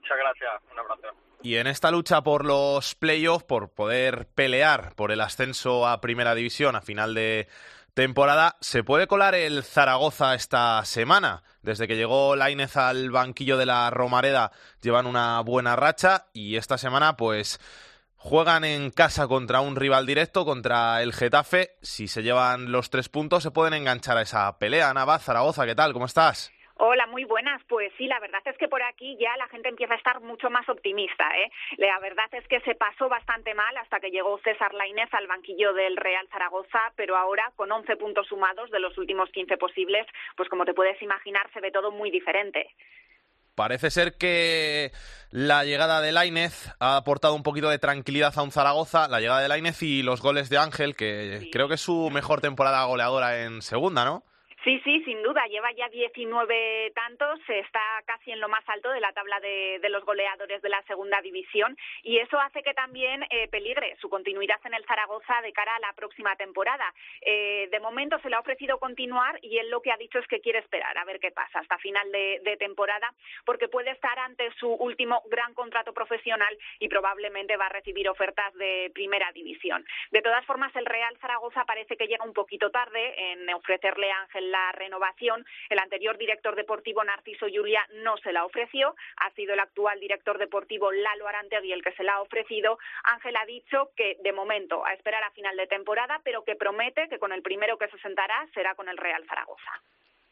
[0.00, 1.16] Muchas gracias, un abrazo.
[1.42, 6.34] Y en esta lucha por los playoffs, por poder pelear por el ascenso a Primera
[6.34, 7.48] División a final de
[7.94, 11.42] temporada, ¿se puede colar el Zaragoza esta semana?
[11.62, 14.50] Desde que llegó Lainez al banquillo de la Romareda
[14.82, 17.60] llevan una buena racha y esta semana pues
[18.24, 21.76] juegan en casa contra un rival directo, contra el Getafe.
[21.82, 24.94] Si se llevan los tres puntos se pueden enganchar a esa pelea.
[24.94, 25.92] Nava, Zaragoza, ¿qué tal?
[25.92, 26.50] ¿Cómo estás?
[26.76, 27.62] Hola, muy buenas.
[27.68, 30.48] Pues sí, la verdad es que por aquí ya la gente empieza a estar mucho
[30.48, 31.28] más optimista.
[31.36, 31.50] ¿eh?
[31.76, 35.74] La verdad es que se pasó bastante mal hasta que llegó César Lainez al banquillo
[35.74, 40.48] del Real Zaragoza, pero ahora con 11 puntos sumados de los últimos 15 posibles, pues
[40.48, 42.70] como te puedes imaginar, se ve todo muy diferente.
[43.54, 44.92] Parece ser que
[45.30, 49.40] la llegada de Lainez ha aportado un poquito de tranquilidad a un Zaragoza, la llegada
[49.40, 53.42] de Lainez y los goles de Ángel, que creo que es su mejor temporada goleadora
[53.42, 54.24] en segunda, ¿no?
[54.64, 55.46] Sí, sí, sin duda.
[55.46, 60.02] Lleva ya 19 tantos, está casi en lo más alto de la tabla de, los
[60.06, 64.72] goleadores de la segunda división y eso hace que también eh, peligre su continuidad en
[64.72, 66.94] el Zaragoza de cara a la próxima temporada.
[67.20, 70.26] Eh, de momento se le ha ofrecido continuar y él lo que ha dicho es
[70.26, 73.12] que quiere esperar a ver qué pasa hasta final de, de temporada
[73.44, 78.54] porque puede estar ante su último gran contrato profesional y probablemente va a recibir ofertas
[78.54, 79.84] de primera división.
[80.10, 84.22] De todas formas, el Real Zaragoza parece que llega un poquito tarde en ofrecerle a
[84.22, 85.44] Ángel la renovación.
[85.68, 90.38] El anterior director deportivo Narciso Julia no se la ofreció, ha sido el actual director
[90.38, 92.78] deportivo Lalo Arantegui el que se la ha ofrecido.
[93.02, 97.08] Ángel ha dicho que de momento a esperar a final de temporada, pero que promete
[97.08, 99.72] que con el primero que se sentará será con el Real Zaragoza.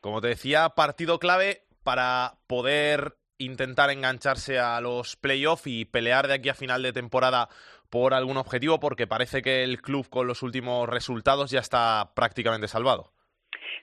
[0.00, 6.34] Como te decía, partido clave para poder intentar engancharse a los playoffs y pelear de
[6.34, 7.48] aquí a final de temporada
[7.90, 12.68] por algún objetivo, porque parece que el club con los últimos resultados ya está prácticamente
[12.68, 13.12] salvado.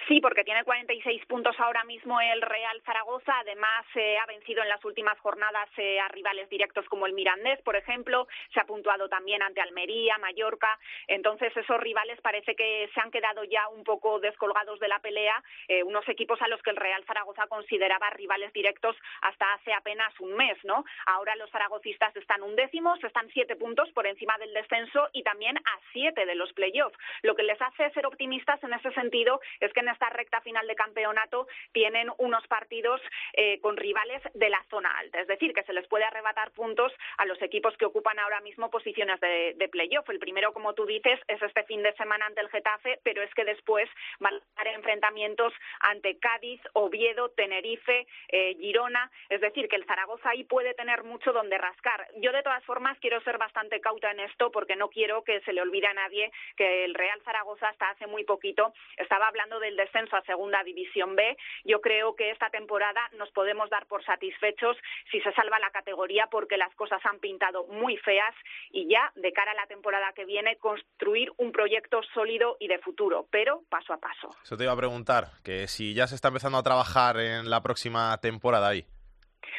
[0.08, 3.40] Sí, porque tiene 46 puntos ahora mismo el Real Zaragoza.
[3.40, 7.62] Además, eh, ha vencido en las últimas jornadas eh, a rivales directos como el Mirandés,
[7.62, 8.28] por ejemplo.
[8.54, 10.78] Se ha puntuado también ante Almería, Mallorca.
[11.08, 15.44] Entonces, esos rivales parece que se han quedado ya un poco descolgados de la pelea.
[15.68, 20.18] Eh, unos equipos a los que el Real Zaragoza consideraba rivales directos hasta hace apenas
[20.20, 20.84] un mes, ¿no?
[21.06, 25.80] Ahora los zaragocistas están undécimos, están siete puntos por encima del descenso y también a
[25.94, 26.98] siete de los playoffs.
[27.22, 30.68] Lo que les hace ser optimistas en ese sentido es que en esta recta final
[30.68, 33.02] de campeonato tienen unos partidos
[33.34, 36.94] eh, con rivales de la zona alta, es decir, que se les puede arrebatar puntos
[37.18, 40.10] a los equipos que ocupan ahora mismo posiciones de, de playoff.
[40.10, 43.34] El primero, como tú dices, es este fin de semana ante el Getafe, pero es
[43.34, 43.90] que después
[44.20, 50.30] van a haber enfrentamientos ante Cádiz, Oviedo, Tenerife, eh, Girona, es decir, que el Zaragoza
[50.30, 52.08] ahí puede tener mucho donde rascar.
[52.18, 55.54] Yo, de todas formas, quiero ser bastante cauta en esto porque no quiero que se
[55.54, 59.78] le olvide a nadie que el Real Zaragoza hasta hace muy poquito estaba hablando del
[59.78, 61.38] descenso a Segunda División B.
[61.64, 64.78] Yo creo que esta temporada nos podemos dar por satisfechos
[65.12, 68.34] si se salva la categoría porque las cosas han pintado muy feas
[68.72, 72.80] y ya de cara a la temporada que viene construir un proyecto sólido y de
[72.80, 74.30] futuro, pero paso a paso.
[74.44, 77.62] Eso te iba a preguntar, que si ya se está empezando a trabajar en la
[77.62, 78.86] próxima temporada ahí.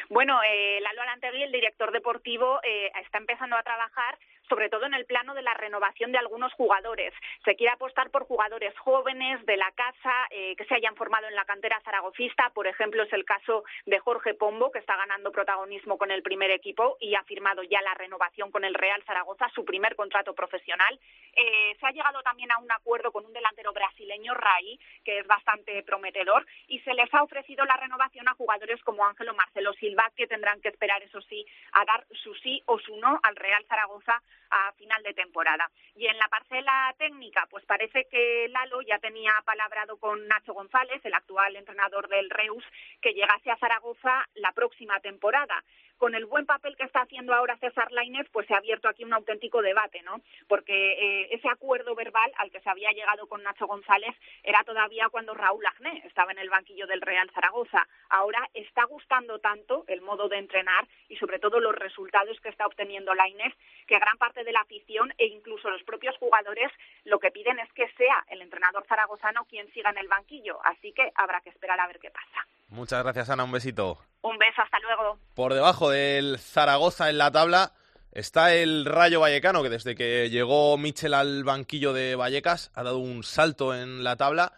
[0.09, 4.17] Bueno, eh, Lalo Alantegui, el director deportivo, eh, está empezando a trabajar
[4.51, 7.13] sobre todo en el plano de la renovación de algunos jugadores.
[7.45, 11.35] Se quiere apostar por jugadores jóvenes de la casa eh, que se hayan formado en
[11.35, 12.49] la cantera zaragocista.
[12.49, 16.51] Por ejemplo, es el caso de Jorge Pombo, que está ganando protagonismo con el primer
[16.51, 20.99] equipo y ha firmado ya la renovación con el Real Zaragoza, su primer contrato profesional.
[21.33, 25.27] Eh, se ha llegado también a un acuerdo con un delantero brasileño, Rai, que es
[25.27, 30.11] bastante prometedor, y se les ha ofrecido la renovación a jugadores como Ángelo Marcelo Silva,
[30.17, 33.63] que tendrán que esperar, eso sí, a dar su sí o su no al Real
[33.69, 35.69] Zaragoza a final de temporada.
[35.95, 41.01] Y en la parcela técnica, pues parece que Lalo ya tenía palabrado con Nacho González,
[41.03, 42.63] el actual entrenador del Reus,
[43.01, 45.63] que llegase a Zaragoza la próxima temporada
[46.01, 49.03] con el buen papel que está haciendo ahora César Lainez, pues se ha abierto aquí
[49.03, 50.19] un auténtico debate, ¿no?
[50.47, 55.09] Porque eh, ese acuerdo verbal al que se había llegado con Nacho González era todavía
[55.09, 57.87] cuando Raúl Agné estaba en el banquillo del Real Zaragoza.
[58.09, 62.65] Ahora está gustando tanto el modo de entrenar y sobre todo los resultados que está
[62.65, 63.53] obteniendo Lainez
[63.85, 66.71] que gran parte de la afición e incluso los propios jugadores
[67.03, 70.57] lo que piden es que sea el entrenador zaragozano quien siga en el banquillo.
[70.63, 72.47] Así que habrá que esperar a ver qué pasa.
[72.71, 73.43] Muchas gracias, Ana.
[73.43, 73.99] Un besito.
[74.21, 75.19] Un beso, hasta luego.
[75.35, 77.73] Por debajo del Zaragoza en la tabla
[78.11, 82.97] está el Rayo Vallecano, que desde que llegó Michel al banquillo de Vallecas ha dado
[82.97, 84.53] un salto en la tabla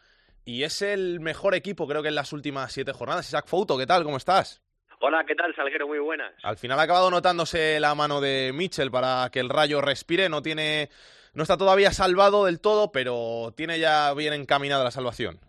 [0.46, 3.28] y es el mejor equipo, creo que en las últimas siete jornadas.
[3.28, 4.04] Isaac Fouto, ¿qué tal?
[4.04, 4.62] ¿Cómo estás?
[5.00, 5.88] Hola, ¿qué tal, Salguero?
[5.88, 6.34] Muy buenas.
[6.44, 10.30] Al final ha acabado notándose la mano de Michel para que el Rayo respire.
[10.30, 10.90] No tiene
[11.34, 15.40] no está todavía salvado del todo, pero tiene ya bien encaminada la salvación.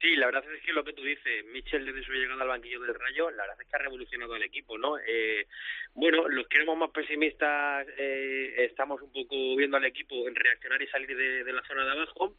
[0.00, 2.80] Sí, la verdad es que lo que tú dices, Michel desde su llegada al banquillo
[2.80, 4.96] del Rayo, la verdad es que ha revolucionado el equipo, ¿no?
[5.04, 5.48] Eh,
[5.94, 10.80] bueno, los que éramos más pesimistas eh, estamos un poco viendo al equipo en reaccionar
[10.80, 12.36] y salir de, de la zona de abajo,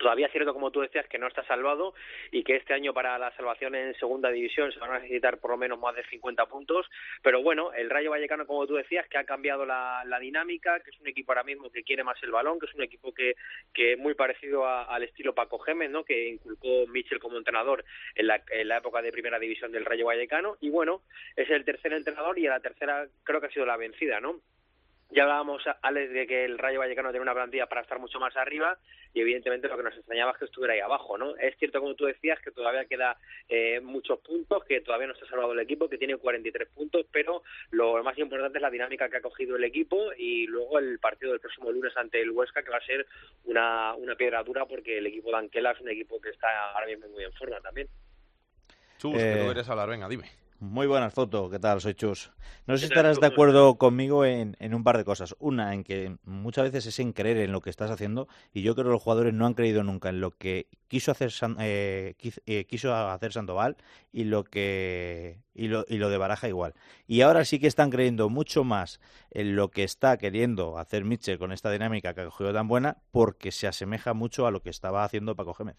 [0.00, 1.92] Todavía es cierto, como tú decías, que no está salvado
[2.32, 5.50] y que este año para la salvación en segunda división se van a necesitar por
[5.50, 6.88] lo menos más de 50 puntos.
[7.22, 11.00] Pero bueno, el Rayo Vallecano, como tú decías, que ha cambiado la, dinámica, que es
[11.00, 13.34] un equipo ahora mismo que quiere más el balón, que es un equipo que,
[13.74, 16.02] que es muy parecido al estilo Paco Gémez, ¿no?
[16.02, 17.84] que inculcó Michel como entrenador
[18.14, 20.56] en la, en la época de primera división del Rayo Vallecano.
[20.62, 21.02] Y bueno,
[21.36, 24.40] es el tercer entrenador y a la tercera creo que ha sido la vencida, ¿no?
[25.12, 28.36] Ya hablábamos, Alex, de que el Rayo Vallecano tiene una plantilla para estar mucho más
[28.36, 28.78] arriba
[29.12, 31.36] y evidentemente lo que nos extrañaba es que estuviera ahí abajo, ¿no?
[31.36, 33.16] Es cierto, como tú decías, que todavía queda
[33.48, 37.06] eh, muchos puntos, que todavía no se ha salvado el equipo, que tiene 43 puntos,
[37.10, 37.42] pero
[37.72, 41.32] lo más importante es la dinámica que ha cogido el equipo y luego el partido
[41.32, 43.04] del próximo lunes ante el Huesca, que va a ser
[43.46, 46.86] una, una piedra dura porque el equipo de Anquela es un equipo que está ahora
[46.86, 47.88] mismo muy en forma también.
[48.98, 50.39] Chus, que tú quieres hablar, venga, dime.
[50.62, 51.80] Muy buenas fotos, ¿qué tal?
[51.80, 52.32] Soy Chus.
[52.66, 55.34] No sé si estarás de acuerdo conmigo en, un par de cosas.
[55.38, 58.74] Una, en que muchas veces es en creer en lo que estás haciendo y yo
[58.74, 62.66] creo que los jugadores no han creído nunca en lo que quiso hacer eh, eh,
[62.66, 63.78] quiso hacer Sandoval
[64.12, 66.74] y lo que y lo, y lo de Baraja igual.
[67.06, 71.38] Y ahora sí que están creyendo mucho más en lo que está queriendo hacer Mitchell
[71.38, 74.68] con esta dinámica que ha cogido tan buena porque se asemeja mucho a lo que
[74.68, 75.78] estaba haciendo Paco Gémez.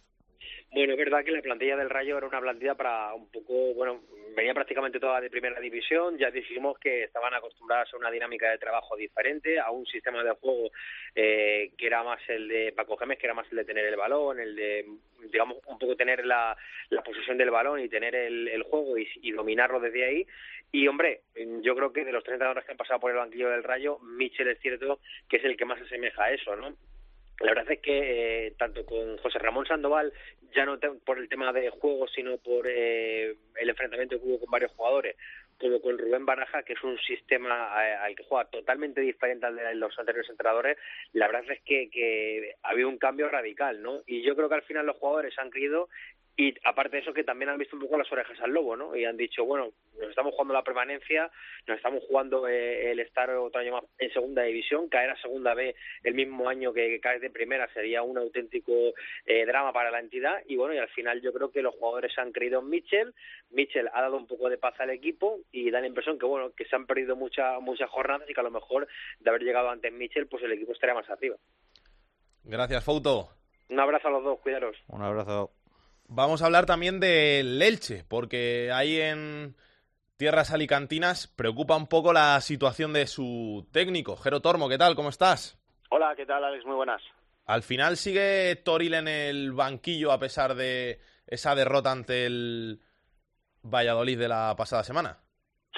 [0.73, 4.01] Bueno, es verdad que la plantilla del Rayo era una plantilla para un poco, bueno,
[4.37, 8.57] venía prácticamente toda de primera división, ya dijimos que estaban acostumbradas a una dinámica de
[8.57, 10.71] trabajo diferente, a un sistema de juego
[11.13, 13.97] eh, que era más el de Paco Gémez, que era más el de tener el
[13.97, 14.85] balón, el de,
[15.29, 16.55] digamos, un poco tener la,
[16.89, 20.27] la posesión del balón y tener el, el juego y, y dominarlo desde ahí.
[20.71, 21.23] Y hombre,
[21.61, 23.99] yo creo que de los 30 horas que han pasado por el banquillo del Rayo,
[23.99, 26.73] Michel es cierto que es el que más se asemeja a eso, ¿no?
[27.41, 30.13] La verdad es que eh, tanto con José Ramón Sandoval,
[30.55, 34.51] ya no por el tema de juego, sino por eh, el enfrentamiento que hubo con
[34.51, 35.15] varios jugadores,
[35.57, 39.55] como con Rubén Baraja, que es un sistema eh, al que juega totalmente diferente al
[39.55, 40.77] de los anteriores entrenadores,
[41.13, 44.01] la verdad es que, que ha habido un cambio radical, ¿no?
[44.05, 45.89] Y yo creo que al final los jugadores han creído
[46.37, 48.95] y aparte de eso que también han visto un poco las orejas al lobo, ¿no?
[48.95, 51.29] Y han dicho, bueno, nos estamos jugando la permanencia,
[51.67, 55.53] nos estamos jugando eh, el estar otro año más en segunda división, caer a segunda
[55.53, 58.71] B el mismo año que caer de primera sería un auténtico
[59.25, 62.17] eh, drama para la entidad y bueno, y al final yo creo que los jugadores
[62.17, 63.13] han creído en Mitchell,
[63.51, 66.51] Mitchell ha dado un poco de paz al equipo y da la impresión que bueno,
[66.55, 68.87] que se han perdido muchas muchas jornadas y que a lo mejor
[69.19, 71.35] de haber llegado antes Mitchell, pues el equipo estaría más arriba.
[72.43, 73.29] Gracias, Fauto.
[73.69, 74.75] Un abrazo a los dos, cuidaros.
[74.87, 75.51] Un abrazo.
[76.13, 79.55] Vamos a hablar también del Elche, porque ahí en
[80.17, 84.17] tierras alicantinas preocupa un poco la situación de su técnico.
[84.17, 84.93] Jero Tormo, ¿qué tal?
[84.93, 85.57] ¿Cómo estás?
[85.89, 86.65] Hola, ¿qué tal, Alex?
[86.65, 87.01] Muy buenas.
[87.45, 92.81] Al final sigue Toril en el banquillo a pesar de esa derrota ante el
[93.63, 95.17] Valladolid de la pasada semana.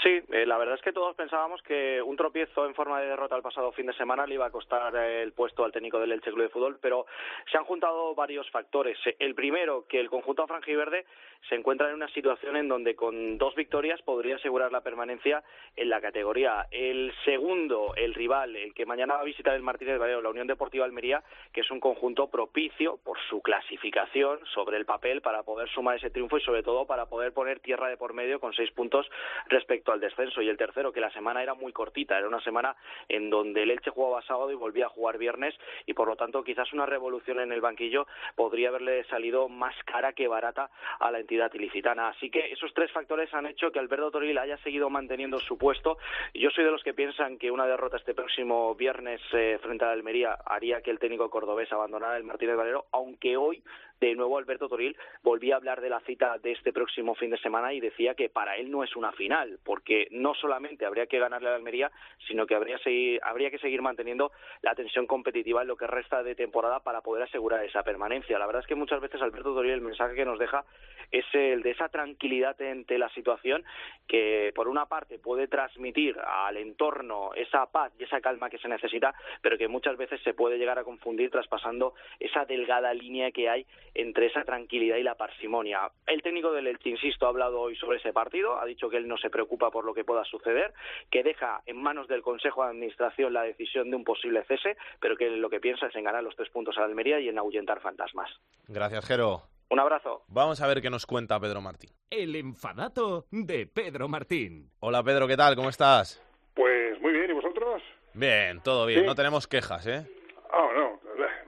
[0.02, 3.36] Sí, eh, la verdad es que todos pensábamos que un tropiezo en forma de derrota
[3.36, 6.32] el pasado fin de semana le iba a costar el puesto al técnico del Elche
[6.32, 7.06] Club de Fútbol, pero
[7.52, 8.98] se han juntado varios factores.
[9.20, 11.06] El primero, que el conjunto franjiverde
[11.50, 15.44] se encuentra en una situación en donde con dos victorias podría asegurar la permanencia
[15.76, 16.68] en la categoría.
[16.72, 20.48] El segundo, el rival, el que mañana va a visitar el Martínez Valero, la Unión
[20.48, 25.70] Deportiva Almería, que es un conjunto propicio por su clasificación sobre el papel para poder
[25.70, 28.72] sumar ese triunfo y sobre todo para poder poner tierra de por medio con seis
[28.72, 29.10] puntos
[29.48, 30.42] respecto al descenso.
[30.42, 32.76] Y el tercero, que la semana era muy cortita, era una semana
[33.10, 36.44] en donde el Elche jugaba sábado y volvía a jugar viernes y por lo tanto
[36.44, 41.20] quizás una revolución en el banquillo podría haberle salido más cara que barata a la
[41.20, 42.10] entidad ilicitana.
[42.10, 45.98] Así que esos tres factores han hecho que Alberto Toril haya seguido manteniendo su puesto.
[46.34, 49.88] Yo soy de los que piensan que una derrota este próximo viernes eh, frente a
[49.88, 53.64] la Almería haría que el técnico cordobés abandonara el Martínez Valero, aunque hoy
[54.08, 57.38] de nuevo Alberto Toril volvía a hablar de la cita de este próximo fin de
[57.38, 61.20] semana y decía que para él no es una final, porque no solamente habría que
[61.20, 61.92] ganarle a la Almería,
[62.28, 62.78] sino que habría,
[63.22, 64.32] habría que seguir manteniendo
[64.62, 68.38] la tensión competitiva en lo que resta de temporada para poder asegurar esa permanencia.
[68.38, 70.66] La verdad es que muchas veces Alberto Toril el mensaje que nos deja
[71.12, 73.64] es el de esa tranquilidad ante la situación
[74.08, 78.68] que por una parte puede transmitir al entorno esa paz y esa calma que se
[78.68, 83.50] necesita, pero que muchas veces se puede llegar a confundir traspasando esa delgada línea que
[83.50, 85.92] hay entre esa tranquilidad y la parsimonia.
[86.08, 89.08] El técnico del Elche, insisto, ha hablado hoy sobre ese partido, ha dicho que él
[89.08, 90.74] no se preocupa por lo que pueda suceder,
[91.10, 95.16] que deja en manos del Consejo de Administración la decisión de un posible cese, pero
[95.16, 97.38] que lo que piensa es en ganar los tres puntos a la Almería y en
[97.38, 98.30] ahuyentar fantasmas.
[98.68, 99.44] Gracias, Jero.
[99.70, 100.24] Un abrazo.
[100.28, 101.90] Vamos a ver qué nos cuenta Pedro Martín.
[102.10, 104.70] El enfadato de Pedro Martín.
[104.80, 105.56] Hola Pedro, ¿qué tal?
[105.56, 106.22] ¿Cómo estás?
[106.54, 107.82] Pues muy bien, ¿y vosotros?
[108.14, 110.06] Bien, todo bien, no tenemos quejas, ¿eh?
[110.52, 111.00] Ah, no,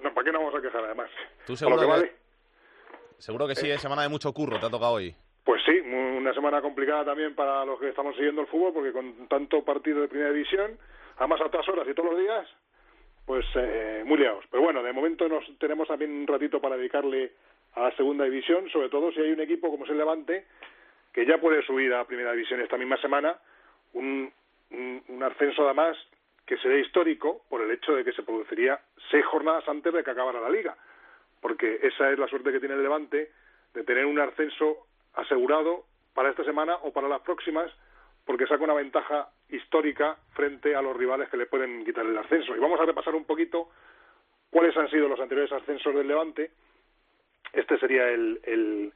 [0.01, 1.09] no, ¿para qué no vamos a quejar además?
[1.45, 2.15] ¿Tú seguro que, vale?
[3.18, 5.16] Seguro que sí, es semana de mucho curro, te ha tocado hoy.
[5.43, 9.28] Pues sí, una semana complicada también para los que estamos siguiendo el fútbol, porque con
[9.28, 10.78] tanto partido de primera división,
[11.18, 12.47] además a todas horas y todos los días,
[13.26, 14.45] pues eh, muy liados.
[14.49, 17.34] Pero bueno, de momento nos tenemos también un ratito para dedicarle
[17.74, 20.45] a la segunda división, sobre todo si hay un equipo como es el Levante,
[21.13, 23.38] que ya puede subir a primera división esta misma semana,
[23.93, 24.32] un,
[24.72, 25.97] un, ascenso además
[26.45, 30.11] que sería histórico por el hecho de que se produciría seis jornadas antes de que
[30.11, 30.76] acabara la liga,
[31.45, 33.29] porque esa es la suerte que tiene el Levante
[33.75, 35.85] de tener un ascenso asegurado
[36.15, 37.71] para esta semana o para las próximas,
[38.25, 42.55] porque saca una ventaja histórica frente a los rivales que le pueden quitar el ascenso.
[42.55, 43.69] Y vamos a repasar un poquito
[44.49, 46.49] cuáles han sido los anteriores ascensos del Levante.
[47.53, 48.91] Este sería el,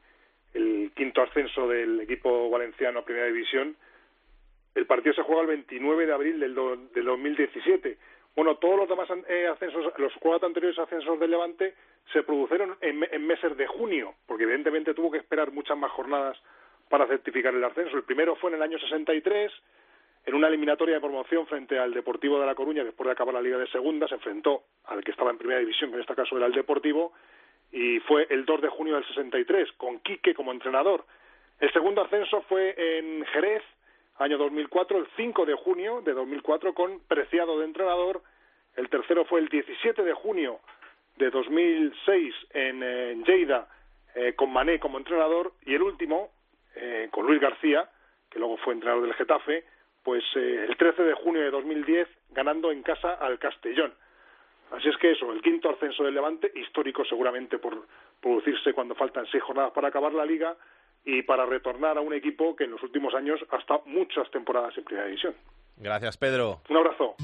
[0.55, 3.77] el, quinto ascenso del equipo valenciano a Primera División
[4.73, 7.97] el partido se juega el 29 de abril del, del 2017.
[8.36, 11.75] Bueno, todos los demás eh, ascensos, los cuatro anteriores ascensos del Levante
[12.13, 16.38] se produjeron en, en, meses de junio, porque evidentemente tuvo que esperar muchas más jornadas
[16.89, 17.97] para certificar el ascenso.
[17.97, 19.51] El primero fue en el año 63,
[20.25, 23.41] en una eliminatoria de promoción frente al Deportivo de La Coruña, después de acabar la
[23.41, 26.38] Liga de Segunda, se enfrentó al que estaba en Primera División, que en este caso
[26.38, 27.13] era el Deportivo,
[27.71, 31.05] y fue el 2 de junio del 63, con Quique como entrenador.
[31.59, 33.63] El segundo ascenso fue en Jerez,
[34.20, 38.22] año 2004, el 5 de junio de 2004 con Preciado de entrenador,
[38.76, 40.59] el tercero fue el 17 de junio
[41.17, 43.67] de 2006 en, en Lleida
[44.15, 46.32] eh, con Mané como entrenador y el último
[46.76, 47.89] eh, con Luis García,
[48.30, 49.63] que luego fue entrenador del Getafe,
[50.03, 53.93] pues eh, el 13 de junio de 2010 ganando en casa al Castellón.
[54.72, 57.88] Así es que eso, el quinto ascenso del Levante, histórico seguramente por
[58.22, 60.55] producirse cuando faltan seis jornadas para acabar la liga,
[61.05, 64.77] y para retornar a un equipo que en los últimos años ha estado muchas temporadas
[64.77, 65.35] en primera división.
[65.77, 66.61] Gracias, Pedro.
[66.69, 67.15] Un abrazo.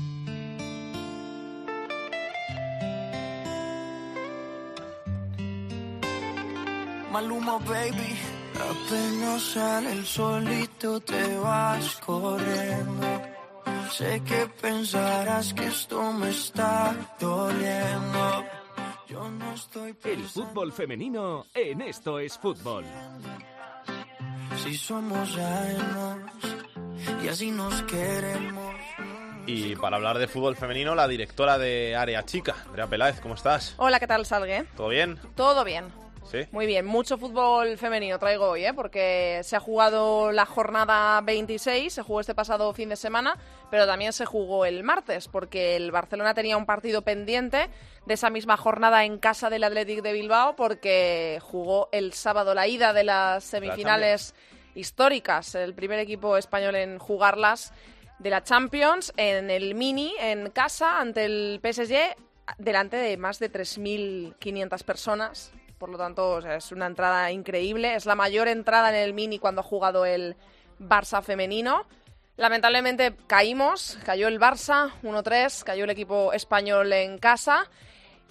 [7.12, 8.36] Maluma, baby.
[8.56, 13.22] Apenas sale el solito te vas corriendo.
[13.92, 18.46] Sé que pensarás que esto me está doliendo.
[19.08, 22.86] Yo no estoy El fútbol femenino en esto es fútbol
[24.66, 25.38] si somos
[27.24, 28.74] y así nos queremos.
[29.46, 33.76] Y para hablar de fútbol femenino, la directora de Área Chica, Andrea Peláez, ¿cómo estás?
[33.78, 34.66] Hola, ¿qué tal, Salgue?
[34.76, 35.20] ¿Todo bien?
[35.36, 35.86] Todo bien.
[36.32, 36.40] ¿Sí?
[36.52, 38.74] Muy bien, mucho fútbol femenino traigo hoy, ¿eh?
[38.74, 43.38] porque se ha jugado la jornada 26, se jugó este pasado fin de semana,
[43.70, 47.70] pero también se jugó el martes, porque el Barcelona tenía un partido pendiente
[48.08, 52.68] de esa misma jornada en casa del Athletic de Bilbao, porque jugó el sábado la
[52.68, 54.34] ida de las semifinales
[54.76, 57.74] históricas, el primer equipo español en jugarlas
[58.20, 62.16] de la Champions en el Mini, en casa, ante el PSG,
[62.58, 65.52] delante de más de 3.500 personas.
[65.78, 67.96] Por lo tanto es una entrada increíble.
[67.96, 70.36] Es la mayor entrada en el Mini cuando ha jugado el
[70.80, 71.86] Barça femenino.
[72.38, 77.70] Lamentablemente caímos, cayó el Barça 1-3, cayó el equipo español en casa.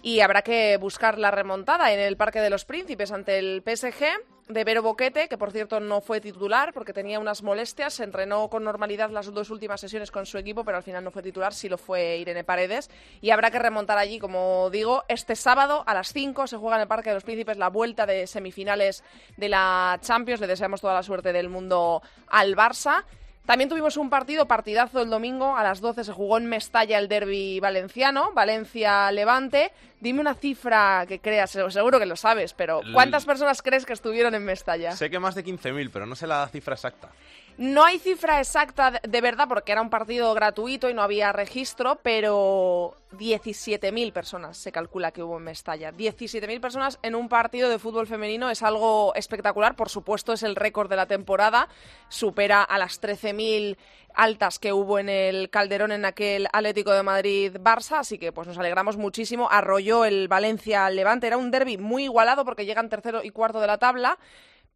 [0.02, 4.33] Y habrá que buscar la remontada en el Parque de los Príncipes ante el PSG
[4.48, 8.48] de Vero Boquete, que por cierto no fue titular porque tenía unas molestias, se entrenó
[8.48, 11.54] con normalidad las dos últimas sesiones con su equipo, pero al final no fue titular,
[11.54, 12.90] sí lo fue Irene Paredes,
[13.22, 16.82] y habrá que remontar allí, como digo, este sábado a las 5 se juega en
[16.82, 19.02] el Parque de los Príncipes la vuelta de semifinales
[19.36, 23.04] de la Champions, le deseamos toda la suerte del mundo al Barça.
[23.46, 27.08] También tuvimos un partido, partidazo el domingo, a las 12 se jugó en Mestalla el
[27.08, 29.70] derby valenciano, Valencia-Levante.
[30.00, 34.34] Dime una cifra que creas, seguro que lo sabes, pero ¿cuántas personas crees que estuvieron
[34.34, 34.92] en Mestalla?
[34.92, 37.10] Sé que más de 15.000, pero no sé la cifra exacta.
[37.56, 42.00] No hay cifra exacta de verdad porque era un partido gratuito y no había registro,
[42.02, 45.92] pero 17.000 personas se calcula que hubo en Mestalla.
[45.92, 49.76] 17.000 personas en un partido de fútbol femenino es algo espectacular.
[49.76, 51.68] Por supuesto, es el récord de la temporada.
[52.08, 53.76] Supera a las 13.000
[54.16, 57.98] altas que hubo en el Calderón en aquel Atlético de Madrid-Barça.
[57.98, 59.48] Así que pues nos alegramos muchísimo.
[59.48, 61.28] Arrolló el Valencia-Levante.
[61.28, 64.18] Era un derby muy igualado porque llegan tercero y cuarto de la tabla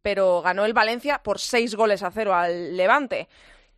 [0.01, 3.27] pero ganó el Valencia por seis goles a cero al Levante.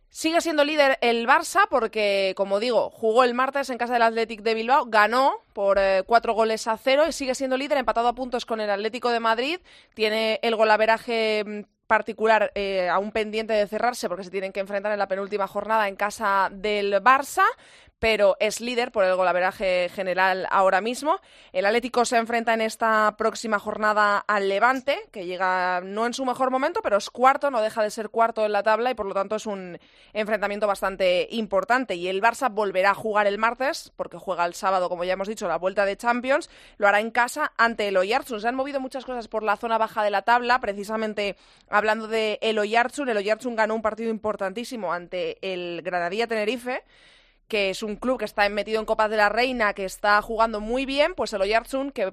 [0.08, 4.42] Sigue siendo líder el Barça porque, como digo, jugó el martes en casa del Athletic
[4.42, 8.14] de Bilbao, ganó por eh, cuatro goles a cero y sigue siendo líder empatado a
[8.14, 9.60] puntos con el Atlético de Madrid.
[9.94, 14.92] Tiene el golaveraje mm, particular eh, aún pendiente de cerrarse porque se tienen que enfrentar
[14.92, 17.44] en la penúltima jornada en casa del Barça
[18.02, 21.20] pero es líder por el golaveraje general ahora mismo.
[21.52, 26.24] El Atlético se enfrenta en esta próxima jornada al Levante, que llega no en su
[26.24, 29.06] mejor momento, pero es cuarto, no deja de ser cuarto en la tabla y por
[29.06, 29.78] lo tanto es un
[30.14, 31.94] enfrentamiento bastante importante.
[31.94, 35.28] Y el Barça volverá a jugar el martes, porque juega el sábado, como ya hemos
[35.28, 36.50] dicho, la vuelta de Champions.
[36.78, 38.40] Lo hará en casa ante el Oyarzun.
[38.40, 41.36] Se han movido muchas cosas por la zona baja de la tabla, precisamente
[41.70, 43.08] hablando de el Oyarzun.
[43.08, 46.82] El Oyarzun ganó un partido importantísimo ante el Granadilla Tenerife
[47.52, 50.58] que es un club que está metido en Copas de la Reina, que está jugando
[50.58, 52.10] muy bien, pues el Oyarzun, que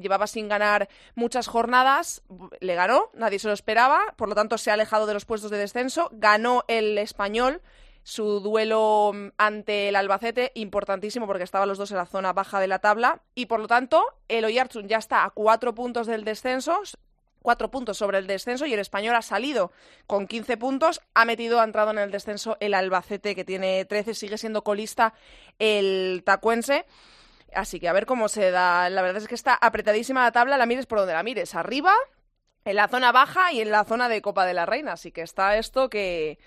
[0.00, 2.22] llevaba sin ganar muchas jornadas,
[2.60, 5.50] le ganó, nadie se lo esperaba, por lo tanto se ha alejado de los puestos
[5.50, 7.60] de descenso, ganó el español
[8.02, 12.68] su duelo ante el Albacete, importantísimo porque estaban los dos en la zona baja de
[12.68, 16.80] la tabla, y por lo tanto el Oyarzun ya está a cuatro puntos del descenso,
[17.42, 19.72] cuatro puntos sobre el descenso y el español ha salido
[20.06, 21.00] con 15 puntos.
[21.14, 25.14] Ha metido, ha entrado en el descenso el Albacete, que tiene 13, sigue siendo colista
[25.58, 26.86] el tacuense.
[27.54, 28.90] Así que a ver cómo se da.
[28.90, 31.54] La verdad es que está apretadísima la tabla, la mires por donde la mires.
[31.54, 31.94] Arriba,
[32.64, 34.92] en la zona baja y en la zona de Copa de la Reina.
[34.92, 36.38] Así que está esto que,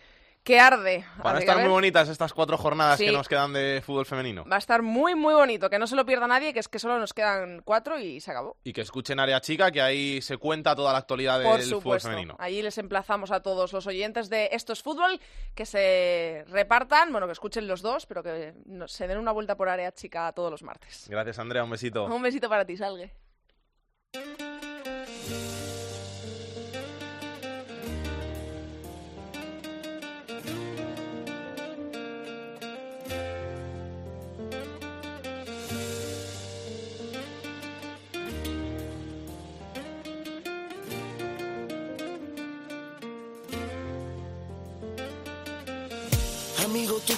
[0.43, 1.05] que arde.
[1.23, 4.45] Van a estar muy bonitas estas cuatro jornadas que nos quedan de fútbol femenino.
[4.45, 5.69] Va a estar muy, muy bonito.
[5.69, 8.31] Que no se lo pierda nadie, que es que solo nos quedan cuatro y se
[8.31, 8.57] acabó.
[8.63, 12.35] Y que escuchen Área Chica, que ahí se cuenta toda la actualidad del fútbol femenino.
[12.39, 15.19] Allí les emplazamos a todos los oyentes de Esto es Fútbol
[15.55, 18.53] que se repartan, bueno, que escuchen los dos, pero que
[18.87, 21.07] se den una vuelta por Área Chica todos los martes.
[21.09, 21.63] Gracias, Andrea.
[21.63, 22.05] Un besito.
[22.05, 23.13] Un besito para ti, Salgue.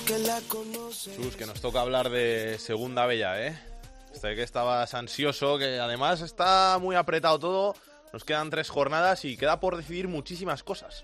[0.05, 0.39] Que la
[0.91, 3.57] Sus, que nos toca hablar de Segunda Bella, ¿eh?
[4.11, 7.75] Sé que estabas ansioso, que además está muy apretado todo.
[8.11, 11.03] Nos quedan tres jornadas y queda por decidir muchísimas cosas.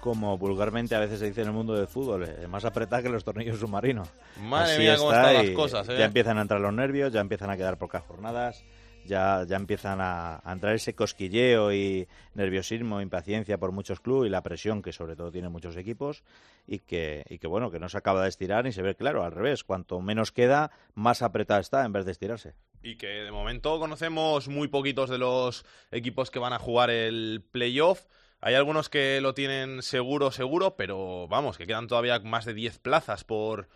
[0.00, 3.08] Como vulgarmente a veces se dice en el mundo del fútbol, eh, más apretado que
[3.08, 4.08] los tornillos submarinos.
[4.40, 5.96] Madre mía, cómo están las cosas, ¿eh?
[5.98, 8.64] Ya empiezan a entrar los nervios, ya empiezan a quedar pocas jornadas
[9.10, 14.42] ya, ya empiezan a, entrar ese cosquilleo y nerviosismo, impaciencia por muchos clubes y la
[14.42, 16.22] presión que sobre todo tienen muchos equipos
[16.66, 19.24] y que, y que bueno, que no se acaba de estirar ni se ve claro,
[19.24, 22.54] al revés, cuanto menos queda, más apretada está en vez de estirarse.
[22.82, 27.44] Y que de momento conocemos muy poquitos de los equipos que van a jugar el
[27.50, 28.06] playoff.
[28.40, 32.78] Hay algunos que lo tienen seguro, seguro, pero vamos, que quedan todavía más de 10
[32.78, 33.68] plazas por,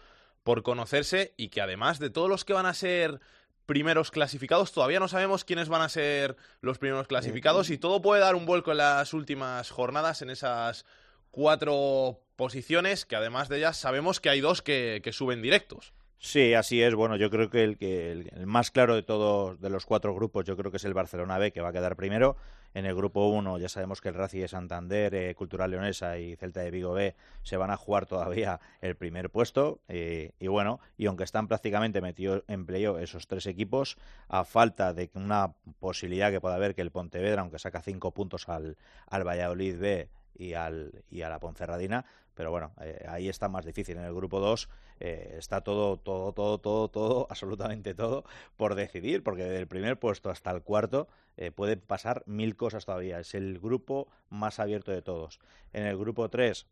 [0.45, 3.21] por conocerse y que además de todos los que van a ser
[3.67, 4.73] primeros clasificados.
[4.73, 8.47] Todavía no sabemos quiénes van a ser los primeros clasificados y todo puede dar un
[8.47, 10.85] vuelco en las últimas jornadas, en esas
[11.31, 15.93] cuatro posiciones, que además de ellas sabemos que hay dos que, que suben directos.
[16.19, 16.95] Sí, así es.
[16.95, 20.47] Bueno, yo creo que el, que el, más claro de todos de los cuatro grupos,
[20.47, 22.37] yo creo que es el Barcelona B, que va a quedar primero.
[22.75, 26.35] En el grupo 1 ya sabemos que el Racing de Santander, eh, Cultural Leonesa y
[26.35, 27.15] Celta de Vigo B
[27.45, 29.81] se van a jugar todavía el primer puesto.
[29.87, 33.97] Eh, y bueno, y aunque están prácticamente metidos en playoff esos tres equipos,
[34.29, 38.49] a falta de una posibilidad que pueda haber que el Pontevedra, aunque saca cinco puntos
[38.49, 42.05] al, al Valladolid B y, al, y a la Ponferradina,
[42.35, 43.97] pero bueno, eh, ahí está más difícil.
[43.97, 44.69] En el grupo 2
[45.01, 48.25] eh, está todo, todo, todo, todo, todo, absolutamente todo
[48.57, 53.21] por decidir, porque del primer puesto hasta el cuarto eh, pueden pasar mil cosas todavía.
[53.21, 55.41] Es el grupo más abierto de todos.
[55.73, 56.67] En el grupo 3,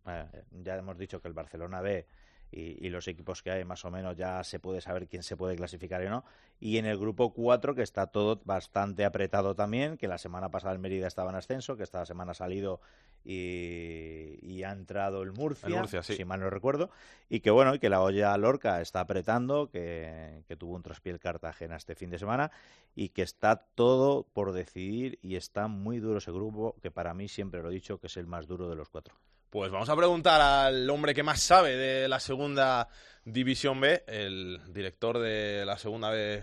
[0.63, 2.07] ya hemos dicho que el Barcelona B
[2.53, 5.57] y, los equipos que hay más o menos ya se puede saber quién se puede
[5.57, 6.25] clasificar y no.
[6.61, 10.75] Y en el grupo 4 que está todo bastante apretado también, que la semana pasada
[10.75, 12.81] el Mérida estaba en ascenso, que esta semana ha salido
[13.25, 16.91] y, ha entrado el Murcia, si mal no recuerdo,
[17.29, 21.19] y que bueno, y que la olla Lorca está apretando, que, que tuvo un traspiel
[21.19, 22.53] Cartagena este fin de semana
[22.95, 27.27] y que está todo por decidir y está muy duro ese grupo, que para mí
[27.27, 29.17] siempre lo he dicho que es el más duro de los cuatro.
[29.51, 32.89] Pues vamos a preguntar al hombre que más sabe de la segunda
[33.25, 36.43] División B, el director de la segunda B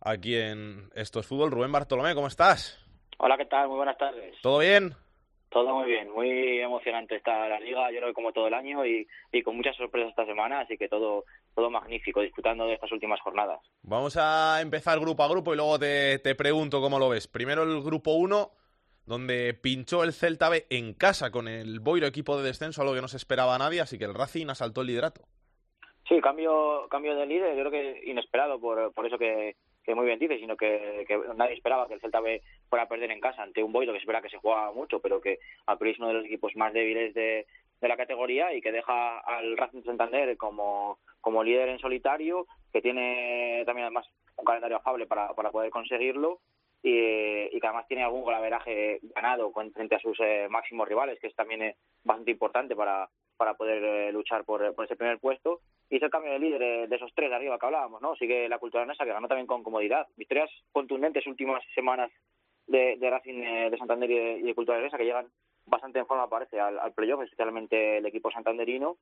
[0.00, 2.78] aquí en Esto es Fútbol, Rubén Bartolomé, ¿cómo estás?
[3.18, 3.68] Hola, ¿qué tal?
[3.68, 4.36] Muy buenas tardes.
[4.42, 4.94] ¿Todo bien?
[5.54, 8.84] Todo muy bien, muy emocionante está la liga, yo creo que como todo el año
[8.84, 9.06] y,
[9.44, 13.60] con muchas sorpresas esta semana, así que todo, todo magnífico, disfrutando de estas últimas jornadas.
[13.82, 17.28] Vamos a empezar grupo a grupo y luego te, te pregunto cómo lo ves.
[17.28, 18.50] Primero el grupo 1,
[19.06, 23.02] donde pinchó el Celta B en casa con el Boiro equipo de descenso, algo que
[23.02, 25.20] no se esperaba a nadie, así que el Racing asaltó el liderato.
[26.08, 29.54] Sí, cambio, cambio de líder, yo creo que inesperado por, por eso que,
[29.94, 31.06] muy bien dice, sino que,
[31.36, 33.98] nadie esperaba que el Celta B fuera a perder en casa ante un Boiro que
[33.98, 36.72] espera que se juega mucho, pero que a priori es uno de los equipos más
[36.72, 37.46] débiles de,
[37.80, 42.80] de la categoría y que deja al Racing Santander como, como líder en solitario, que
[42.80, 44.06] tiene también además
[44.36, 46.40] un calendario afable para, para poder conseguirlo
[46.82, 51.28] y, y, que además tiene algún golaveraje ganado frente a sus eh, máximos rivales, que
[51.28, 55.60] es también eh, bastante importante para, para poder eh, luchar por, por, ese primer puesto.
[55.90, 58.16] Y el cambio de líder de esos tres de arriba que hablábamos, ¿no?
[58.16, 60.06] Sigue la cultura que ganó también con comodidad.
[60.16, 62.10] Victorias contundentes últimas semanas
[62.66, 65.28] de, de Racing de Santander y de, y de Cultura que llegan
[65.66, 68.96] bastante en forma, parece, al, al playoff, especialmente el equipo santanderino.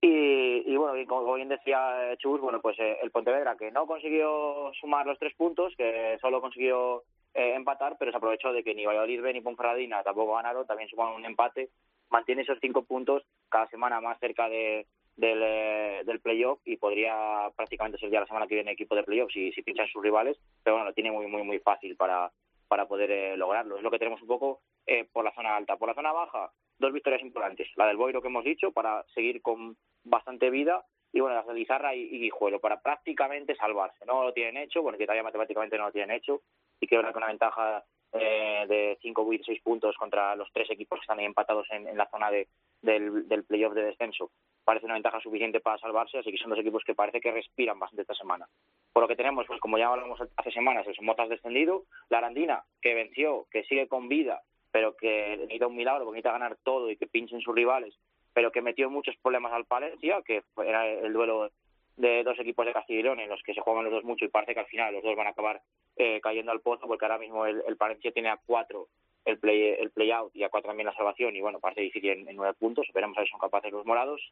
[0.00, 3.86] Y, y, bueno, y como bien decía Chus, bueno, pues eh, el Pontevedra que no
[3.86, 7.02] consiguió sumar los tres puntos, que solo consiguió
[7.34, 10.88] eh, empatar, pero se aprovechó de que ni Valladolid B ni Ponferradina tampoco ganaron, también
[10.88, 11.70] sumaron un empate,
[12.10, 14.86] mantiene esos cinco puntos cada semana más cerca de,
[15.16, 19.02] del, eh, del playoff y podría prácticamente ser ya la semana que viene equipo de
[19.02, 22.30] playoff si, si pinchan sus rivales, pero bueno, lo tiene muy, muy, muy fácil para,
[22.68, 23.76] para poder eh, lograrlo.
[23.76, 25.76] Es lo que tenemos un poco eh, por la zona alta.
[25.76, 27.68] Por la zona baja, dos victorias importantes.
[27.76, 31.54] La del Boiro que hemos dicho para seguir con bastante vida y bueno, las de
[31.54, 34.04] Lizarra y, y Guijuelo para prácticamente salvarse.
[34.04, 36.42] No lo tienen hecho, bueno, que todavía matemáticamente no lo tienen hecho
[36.78, 37.84] y que ahora con una ventaja
[38.20, 41.86] eh, de 5 o 6 puntos contra los tres equipos que están ahí empatados en,
[41.88, 42.48] en la zona de,
[42.82, 44.30] del, del playoff de descenso.
[44.64, 47.78] Parece una ventaja suficiente para salvarse, así que son dos equipos que parece que respiran
[47.78, 48.46] bastante esta semana.
[48.92, 52.64] Por lo que tenemos, pues como ya hablamos hace semanas, el Somotas descendido, la Arandina,
[52.80, 56.90] que venció, que sigue con vida, pero que necesita un milagro, porque necesita ganar todo
[56.90, 57.94] y que pinchen sus rivales,
[58.32, 61.50] pero que metió muchos problemas al Palencia, que era el duelo
[61.96, 64.24] de dos equipos de Castilla y León en los que se juegan los dos mucho
[64.24, 65.62] y parece que al final los dos van a acabar
[65.96, 68.88] eh, cayendo al pozo porque ahora mismo el, el Palencia tiene a cuatro
[69.24, 72.10] el play el play out y a cuatro también la salvación y bueno parece difícil
[72.10, 72.86] en, en nueve puntos.
[72.94, 74.22] Veremos a ver si son capaces los morados.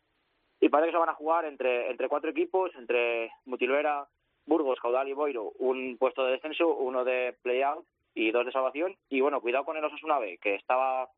[0.60, 4.06] Y parece que se van a jugar entre entre cuatro equipos entre Mutilvera
[4.46, 5.52] Burgos Caudal y Boiro.
[5.58, 7.84] Un puesto de descenso uno de play out
[8.14, 8.96] y dos de salvación.
[9.08, 11.10] Y bueno cuidado con el Osasuna B que estaba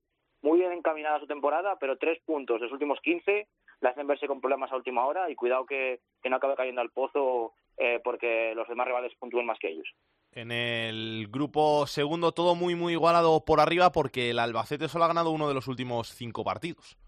[0.42, 3.48] muy bien encaminada su temporada pero tres puntos de los últimos quince
[3.80, 6.80] la hacen verse con problemas a última hora y cuidado que, que no acabe cayendo
[6.80, 9.88] al pozo eh, porque los demás rivales puntúen más que ellos.
[10.32, 15.08] En el grupo segundo todo muy muy igualado por arriba porque el Albacete solo ha
[15.08, 16.98] ganado uno de los últimos cinco partidos.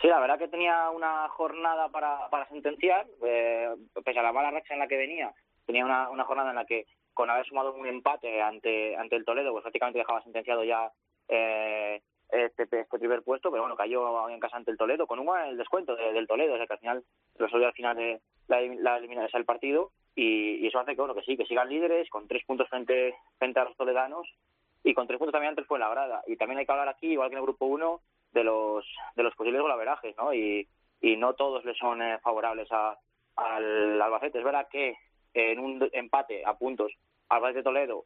[0.00, 3.68] Sí, la verdad que tenía una jornada para, para sentenciar, eh,
[4.02, 5.32] pese a la mala racha en la que venía,
[5.66, 9.26] tenía una, una jornada en la que con haber sumado un empate ante, ante el
[9.26, 10.90] Toledo, pues prácticamente dejaba sentenciado ya
[11.28, 12.00] eh,
[12.32, 15.56] este, este primer puesto, pero bueno, cayó en casa ante el Toledo, con un el
[15.56, 17.04] descuento de, del Toledo, o sea que al final
[17.38, 21.36] resolvió al final de la, la del partido y, eso hace que bueno que sí,
[21.36, 24.28] que sigan líderes con tres puntos frente, frente a los toledanos
[24.82, 26.22] y con tres puntos también antes fue la grada.
[26.26, 28.00] Y también hay que hablar aquí, igual que en el grupo 1,
[28.32, 30.32] de los de los posibles golaverajes, ¿no?
[30.32, 30.66] Y,
[31.00, 32.96] y no todos le son eh, favorables a,
[33.36, 34.38] al Albacete.
[34.38, 34.96] Es verdad que
[35.34, 36.92] en un empate a puntos
[37.28, 38.04] Albacete Toledo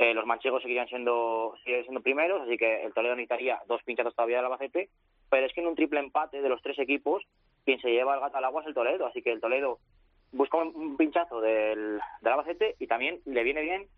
[0.00, 4.14] eh, los manchegos seguirían siendo, seguirían siendo primeros, así que el Toledo necesitaría dos pinchazos
[4.14, 4.88] todavía del Albacete,
[5.28, 7.22] pero es que en un triple empate de los tres equipos,
[7.66, 9.78] quien se lleva el gato al agua es el Toledo, así que el Toledo
[10.32, 13.88] busca un pinchazo del, del Albacete y también le viene bien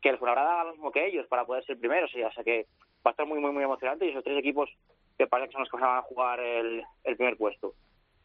[0.00, 2.64] que el Fuenlabrada haga lo mismo que ellos para poder ser primeros, o sea que
[3.04, 4.70] va a estar muy, muy, muy emocionante y esos tres equipos
[5.18, 7.74] que parece que son los que van a jugar el, primer puesto.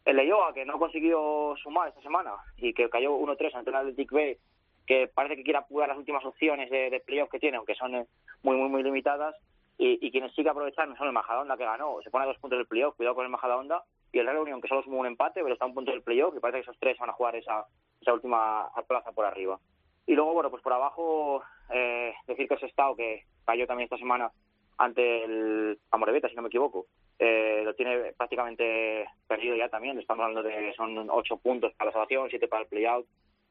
[0.06, 4.10] El Leyoa, que no consiguió sumar esta semana y que cayó 1-3 ante el Athletic
[4.10, 4.38] B
[4.86, 7.94] que parece que quiere apurar las últimas opciones de, de playoff que tiene, aunque son
[7.94, 8.06] eh,
[8.42, 9.34] muy, muy, muy limitadas.
[9.78, 12.58] Y, quienes sí que aprovechan son el Majadahonda, que ganó, se pone a dos puntos
[12.58, 15.42] del playoff, cuidado con el Majadahonda, y el Real Unión, que solo sumó un empate,
[15.42, 17.36] pero está a un punto del playoff, y parece que esos tres van a jugar
[17.36, 17.66] esa,
[18.00, 19.58] esa última plaza por arriba.
[20.06, 23.98] Y luego, bueno, pues por abajo, eh, decir que ese estado que cayó también esta
[23.98, 24.30] semana
[24.78, 26.86] ante el Amorebieta, si no me equivoco,
[27.18, 29.98] eh, lo tiene prácticamente perdido ya también.
[29.98, 33.06] Estamos hablando de son ocho puntos para la salvación, siete para el playout,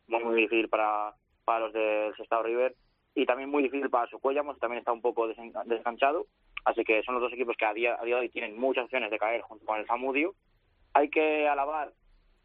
[0.08, 1.14] muy, muy difícil para,
[1.46, 2.76] para los del Sestao River
[3.14, 5.28] y también muy difícil para su Cuellamos, también está un poco
[5.66, 6.28] descanchado,
[6.66, 8.84] así que son los dos equipos que a día, a día de hoy tienen muchas
[8.84, 10.36] opciones de caer junto con el Zamudio.
[10.94, 11.94] Hay que alabar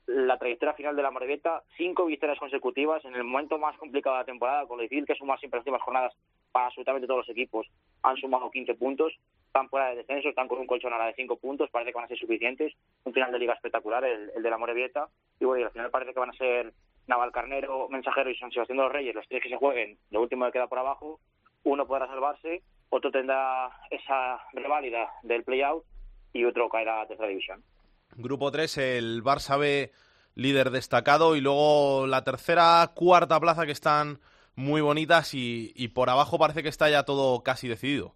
[0.07, 4.23] la trayectoria final de la Morevieta, cinco victorias consecutivas en el momento más complicado de
[4.23, 6.15] la temporada, con lo difícil que sumar siempre las últimas jornadas
[6.51, 7.69] para absolutamente todos los equipos.
[8.03, 9.13] Han sumado 15 puntos,
[9.47, 12.07] están fuera de descenso, están con un colchón ahora de 5 puntos, parece que van
[12.07, 12.75] a ser suficientes.
[13.05, 15.91] Un final de liga espectacular, el, el de la Morevieta, y bueno, y al final
[15.91, 16.73] parece que van a ser
[17.11, 20.47] Navalcarnero, Mensajero y San Sebastián de los Reyes, los tres que se jueguen, lo último
[20.47, 21.21] que queda por abajo,
[21.65, 25.85] uno podrá salvarse, otro tendrá esa reválida del play-out
[26.33, 27.63] y otro caerá a tercera división.
[28.17, 29.91] Grupo 3, el Barça B
[30.35, 34.21] líder destacado y luego la tercera, cuarta plaza que están
[34.55, 38.15] muy bonitas y, y por abajo parece que está ya todo casi decidido.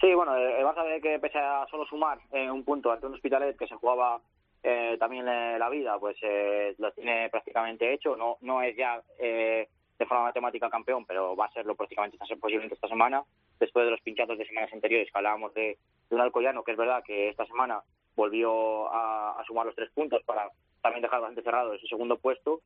[0.00, 3.14] Sí, bueno, el Barça B que pese a solo sumar eh, un punto ante un
[3.14, 4.20] Hospitalet que se jugaba
[4.62, 8.16] eh, también la vida, pues eh, lo tiene prácticamente hecho.
[8.16, 12.74] No, no es ya eh, de forma matemática campeón, pero va a serlo prácticamente posiblemente
[12.74, 13.22] esta semana,
[13.58, 15.78] después de los pinchazos de semanas anteriores que hablábamos de,
[16.10, 17.82] de un que es verdad que esta semana
[18.16, 20.50] volvió a, sumar los tres puntos para
[20.82, 22.60] también dejar bastante cerrado ese segundo puesto.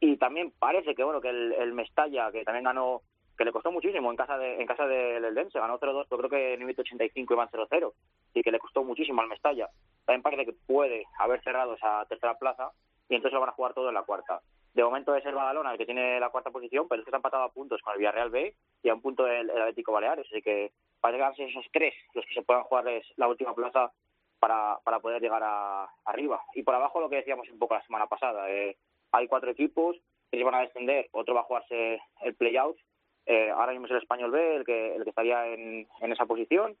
[0.00, 3.02] Y también parece que bueno que el Mestalla, que también ganó,
[3.36, 6.30] que le costó muchísimo en casa de en casa del Eldense, ganó 0-2, pero creo
[6.30, 7.92] que en el minuto 85 iban 0-0
[8.34, 9.68] y que le costó muchísimo al Mestalla.
[10.04, 12.70] También parece que puede haber cerrado esa tercera plaza
[13.08, 14.40] y entonces lo van a jugar todo en la cuarta.
[14.72, 17.18] De momento es el Badalona el que tiene la cuarta posición, pero es que está
[17.18, 20.42] empatado a puntos con el Villarreal B y a un punto el, Atlético Baleares, así
[20.42, 22.84] que para llegarse esos tres los que se puedan jugar
[23.16, 23.92] la última plaza
[24.40, 26.42] para, para poder llegar a, arriba.
[26.54, 28.76] Y por abajo lo que decíamos un poco la semana pasada, eh,
[29.12, 29.96] hay cuatro equipos
[30.30, 32.76] que se van a descender, otro va a jugarse el play-out,
[33.26, 36.26] eh, ahora mismo es el Español B el que, el que estaría en, en esa
[36.26, 36.76] posición,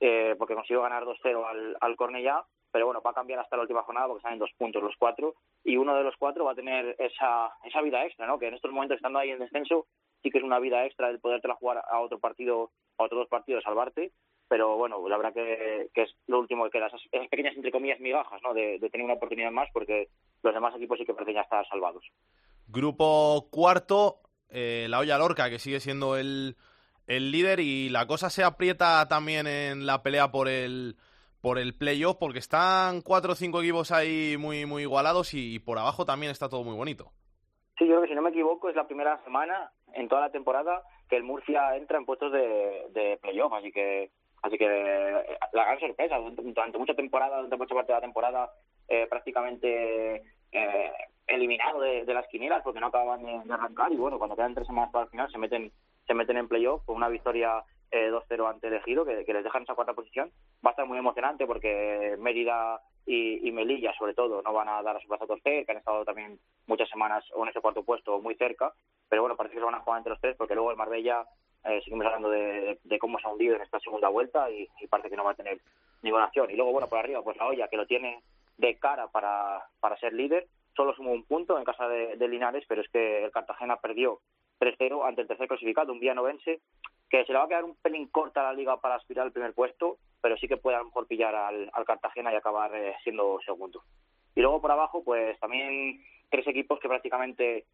[0.00, 3.62] eh, porque consiguió ganar 2-0 al, al Cornellá, pero bueno, va a cambiar hasta la
[3.62, 6.56] última jornada porque salen dos puntos los cuatro, y uno de los cuatro va a
[6.56, 8.38] tener esa, esa vida extra, ¿no?
[8.38, 9.86] Que en estos momentos, estando ahí en descenso,
[10.22, 13.28] sí que es una vida extra el podértela jugar a otro partido, a otros dos
[13.28, 14.10] partidos, salvarte,
[14.48, 17.70] pero bueno, la verdad que, que es lo último que queda, esas, esas pequeñas, entre
[17.70, 18.52] comillas, migajas, ¿no?
[18.54, 20.08] De, de, tener una oportunidad más, porque
[20.42, 22.04] los demás equipos sí que parecen ya estar salvados.
[22.66, 24.20] Grupo cuarto,
[24.54, 26.56] eh, la Olla Lorca, que sigue siendo el,
[27.06, 30.96] el líder, y la cosa se aprieta también en la pelea por el
[31.44, 35.78] por el playoff, porque están cuatro o cinco equipos ahí muy, muy igualados y, por
[35.78, 37.12] abajo también está todo muy bonito.
[37.76, 40.30] Sí, yo creo que si no me equivoco es la primera semana en toda la
[40.30, 44.66] temporada que el Murcia entra en puestos de, playoff, así que así que
[45.52, 48.50] la gran sorpresa durante mucha temporada, durante mucha parte de la temporada
[48.88, 50.92] eh, prácticamente eh,
[51.26, 54.90] eliminado de, las quinielas porque no acababan de, arrancar y bueno, cuando quedan tres semanas
[54.92, 55.72] para el final se meten
[56.06, 59.44] se meten en playoff con una victoria eh, 2-0 ante el Ejido que, que les
[59.44, 60.30] dejan esa cuarta posición.
[60.64, 64.96] Va a estar muy emocionante porque Mérida y, Melilla, sobre todo, no van a dar
[64.96, 68.20] a su plaza a torcer, que han estado también muchas semanas en ese cuarto puesto
[68.20, 68.72] muy cerca.
[69.08, 71.26] Pero bueno, parece que se van a jugar entre los tres porque luego el Marbella,
[71.64, 75.10] eh, seguimos hablando de, cómo se ha hundido en esta segunda vuelta y, y, parece
[75.10, 75.58] que no va a tener
[76.02, 76.50] ninguna acción.
[76.50, 78.22] Y luego, bueno, por arriba, pues la olla, que lo tiene
[78.56, 80.46] de cara para, para ser líder,
[80.76, 84.20] solo sumó un punto en casa de, Linares, pero es que el Cartagena perdió
[84.60, 86.60] 3-0 ante el tercer clasificado, un Villanovense,
[87.08, 89.52] que se le va a quedar un pelín corta la liga para aspirar al primer
[89.54, 92.94] puesto, pero sí que puede a lo mejor pillar al, al Cartagena y acabar eh,
[93.02, 93.82] siendo segundo.
[94.34, 97.66] Y luego por abajo, pues también tres equipos que prácticamente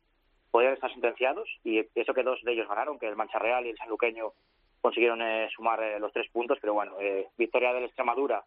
[0.51, 3.71] podrían estar sentenciados, y eso que dos de ellos ganaron, que el Mancha Real y
[3.71, 4.33] el Sanluqueño
[4.81, 8.43] consiguieron eh, sumar eh, los tres puntos, pero bueno, eh, victoria del Extremadura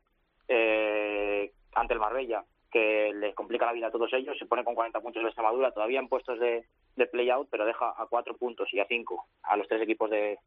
[0.48, 2.44] eh, ante el Marbella,
[2.74, 5.72] que les complica la vida a todos ellos, se pone con 40 puntos el Extremadura,
[5.72, 6.66] todavía en puestos de,
[6.96, 10.40] de play-out, pero deja a cuatro puntos y a cinco a los tres equipos de,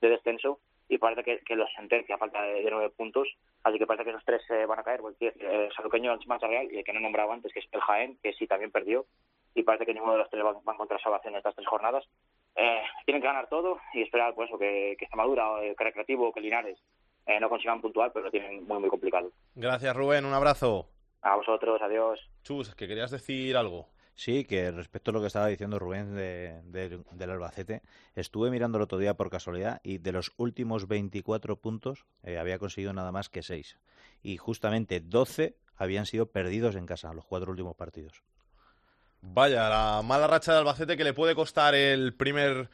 [0.00, 0.58] de descenso
[0.88, 3.28] y parece que, que los sentencia falta de, de, nueve puntos,
[3.62, 6.48] así que parece que esos tres eh, van a caer, porque eh, Saluqueño, el Mancha
[6.48, 8.72] Real y el que no he nombrado antes, que es el Jaén, que sí también
[8.72, 9.06] perdió,
[9.54, 12.04] y parece que ninguno de los tres va, a encontrar salvación en estas tres jornadas.
[12.56, 16.40] Eh, tienen que ganar todo y esperar pues, que, que Extremadura, eh, que Recreativo, que
[16.40, 16.78] Linares
[17.26, 19.30] eh, no consigan puntuar, pero lo tienen muy, muy complicado.
[19.54, 20.88] Gracias, Rubén, un abrazo.
[21.22, 22.20] A vosotros, adiós.
[22.42, 23.88] Chus, que querías decir algo.
[24.14, 27.80] Sí, que respecto a lo que estaba diciendo Rubén de, de, del Albacete,
[28.14, 32.58] estuve mirando el otro día por casualidad y de los últimos 24 puntos eh, había
[32.58, 33.78] conseguido nada más que 6.
[34.22, 38.22] Y justamente 12 habían sido perdidos en casa, los cuatro últimos partidos.
[39.22, 42.68] Vaya, la mala racha de Albacete que le puede costar el primer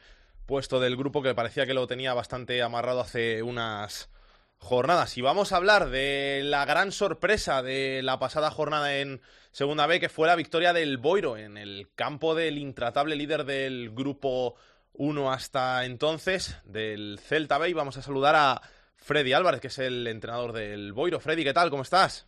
[0.45, 4.09] puesto del grupo que parecía que lo tenía bastante amarrado hace unas
[4.57, 5.17] jornadas.
[5.17, 9.99] Y vamos a hablar de la gran sorpresa de la pasada jornada en Segunda B,
[9.99, 14.55] que fue la victoria del Boiro en el campo del intratable líder del grupo
[14.93, 17.69] 1 hasta entonces, del Celta B.
[17.69, 18.61] Y vamos a saludar a
[18.97, 21.19] Freddy Álvarez, que es el entrenador del Boiro.
[21.19, 21.69] Freddy, ¿qué tal?
[21.69, 22.27] ¿Cómo estás?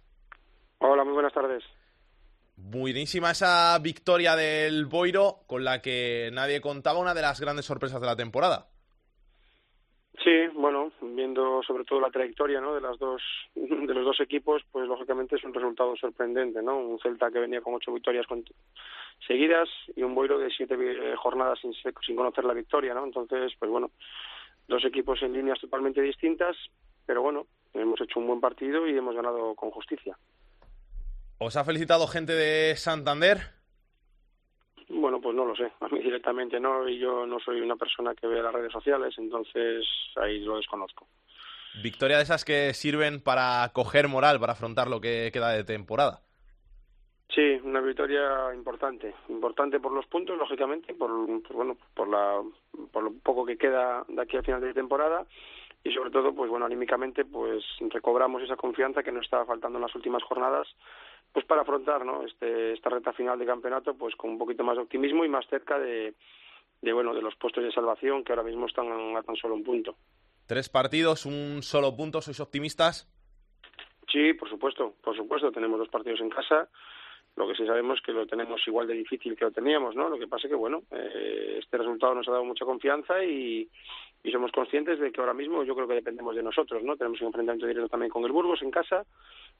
[0.80, 1.64] Hola, muy buenas tardes.
[2.56, 8.02] Buenísima esa victoria del Boiro con la que nadie contaba, una de las grandes sorpresas
[8.02, 8.68] de la temporada.
[10.24, 12.76] Sí, bueno, viendo sobre todo la trayectoria ¿no?
[12.76, 13.22] de las dos
[13.56, 16.78] de los dos equipos, pues lógicamente es un resultado sorprendente, ¿no?
[16.78, 18.26] Un Celta que venía con ocho victorias
[19.26, 20.76] seguidas y un Boiro de siete
[21.16, 23.06] jornadas sin, sin conocer la victoria, ¿no?
[23.06, 23.92] Entonces, pues bueno,
[24.68, 26.58] dos equipos en líneas totalmente distintas,
[27.06, 30.18] pero bueno, hemos hecho un buen partido y hemos ganado con justicia.
[31.38, 33.59] ¿Os ha felicitado gente de Santander?
[34.90, 35.72] Bueno, pues no lo sé.
[35.80, 39.14] A mí directamente no, y yo no soy una persona que ve las redes sociales,
[39.18, 39.86] entonces
[40.16, 41.08] ahí lo desconozco.
[41.84, 46.22] Victoria de esas que sirven para coger moral, para afrontar lo que queda de temporada.
[47.34, 51.12] Sí, una victoria importante, importante por los puntos, lógicamente, por,
[51.44, 52.42] por bueno, por la,
[52.92, 55.28] por lo poco que queda de aquí al final de temporada
[55.84, 59.84] y sobre todo, pues bueno, anímicamente, pues recobramos esa confianza que nos estaba faltando en
[59.84, 60.68] las últimas jornadas
[61.32, 62.24] pues para afrontar ¿no?
[62.24, 65.46] este, esta recta final de campeonato pues con un poquito más de optimismo y más
[65.48, 66.16] cerca de,
[66.82, 69.64] de bueno de los puestos de salvación que ahora mismo están a tan solo un
[69.64, 69.96] punto.
[70.48, 73.08] Tres partidos, un solo punto, ¿sois optimistas?
[74.12, 76.68] Sí, por supuesto, por supuesto, tenemos dos partidos en casa
[77.36, 80.10] Lo que sí sabemos es que lo tenemos igual de difícil que lo teníamos, ¿no?
[80.10, 83.70] Lo que pasa es que, bueno, eh, este resultado nos ha dado mucha confianza y,
[84.24, 86.98] y somos conscientes de que ahora mismo yo creo que dependemos de nosotros, ¿no?
[86.98, 89.06] Tenemos un enfrentamiento directo también con el Burgos en casa,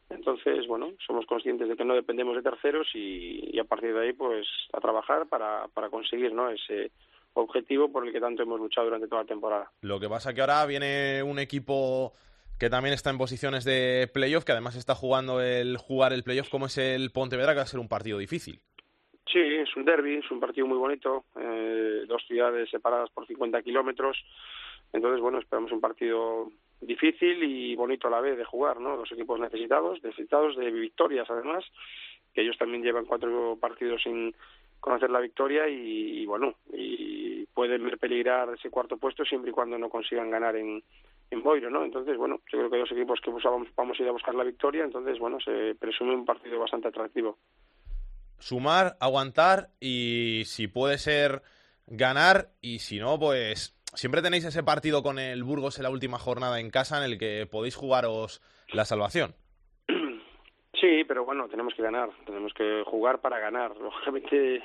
[0.10, 4.08] entonces, bueno, somos conscientes de que no dependemos de terceros y, y a partir de
[4.08, 6.50] ahí, pues, a trabajar para, para conseguir, ¿no?
[6.50, 6.92] Ese
[7.34, 9.72] objetivo por el que tanto hemos luchado durante toda la temporada.
[9.82, 12.14] Lo que pasa que ahora viene un equipo
[12.60, 16.50] que también está en posiciones de playoff, que además está jugando el jugar el playoff
[16.50, 18.60] como es el Pontevedra, que va a ser un partido difícil.
[19.32, 23.62] Sí, es un derby, es un partido muy bonito, eh, dos ciudades separadas por 50
[23.62, 24.18] kilómetros,
[24.92, 26.52] entonces bueno, esperamos un partido
[26.82, 28.98] difícil y bonito a la vez de jugar, ¿no?
[28.98, 31.64] Dos equipos necesitados, necesitados de victorias además,
[32.34, 34.36] que ellos también llevan cuatro partidos sin
[34.80, 39.54] conocer la victoria y, y bueno, y pueden ver peligrar ese cuarto puesto siempre y
[39.54, 40.82] cuando no consigan ganar en,
[41.30, 41.84] en Boiro, ¿no?
[41.84, 44.46] Entonces, bueno, yo creo que dos equipos que vamos, vamos a ir a buscar la
[44.46, 47.38] victoria, entonces, bueno, se presume un partido bastante atractivo.
[48.38, 51.42] Sumar, aguantar y si puede ser
[51.86, 56.18] ganar y si no, pues siempre tenéis ese partido con el Burgos en la última
[56.18, 58.42] jornada en casa en el que podéis jugaros
[58.72, 59.36] la salvación.
[60.80, 63.76] Sí, pero bueno, tenemos que ganar, tenemos que jugar para ganar.
[63.82, 64.64] Lógicamente,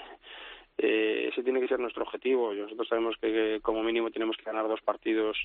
[0.78, 2.52] eh, ese tiene que ser nuestro objetivo.
[2.52, 5.36] Nosotros sabemos que como mínimo tenemos que ganar dos partidos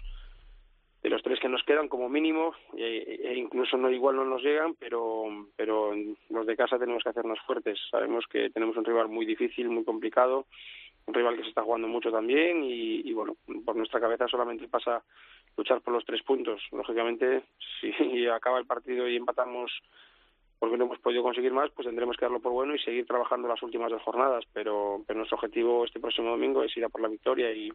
[1.01, 2.53] de los tres que nos quedan como mínimo.
[2.75, 5.93] E, e, incluso no igual no nos llegan pero pero
[6.29, 7.79] los de casa tenemos que hacernos fuertes.
[7.89, 10.45] Sabemos que tenemos un rival muy difícil muy complicado
[11.05, 14.67] un rival que se está jugando mucho también y, y bueno por nuestra cabeza solamente
[14.67, 15.01] pasa
[15.57, 16.61] luchar por los tres puntos.
[16.71, 17.43] Lógicamente
[17.81, 19.71] si acaba el partido y empatamos
[20.59, 23.47] porque no hemos podido conseguir más, pues tendremos que darlo por bueno y seguir trabajando
[23.47, 24.43] las últimas dos jornadas.
[24.53, 27.71] Pero, pero nuestro objetivo este próximo domingo es ir a por la victoria y,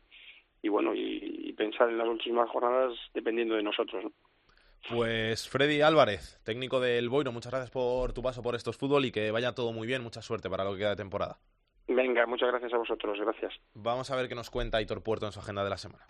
[0.62, 4.05] y bueno, y, y, pensar en las últimas jornadas dependiendo de nosotros.
[4.05, 4.12] ¿no?
[4.91, 9.12] Pues Freddy Álvarez, técnico del Boiro, muchas gracias por tu paso por estos fútbol y
[9.12, 11.39] que vaya todo muy bien, mucha suerte para lo que queda de temporada.
[11.89, 13.55] Venga, muchas gracias a vosotros, gracias.
[13.74, 16.05] Vamos a ver qué nos cuenta Hitor Puerto en su agenda de la semana.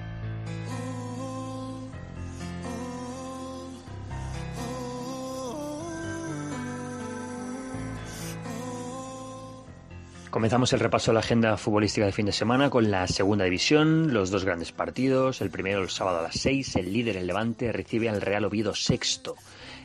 [10.35, 14.13] Comenzamos el repaso de la agenda futbolística de fin de semana con la segunda división,
[14.13, 15.41] los dos grandes partidos.
[15.41, 18.75] El primero el sábado a las 6, el líder el Levante recibe al Real Oviedo
[18.75, 19.37] sexto.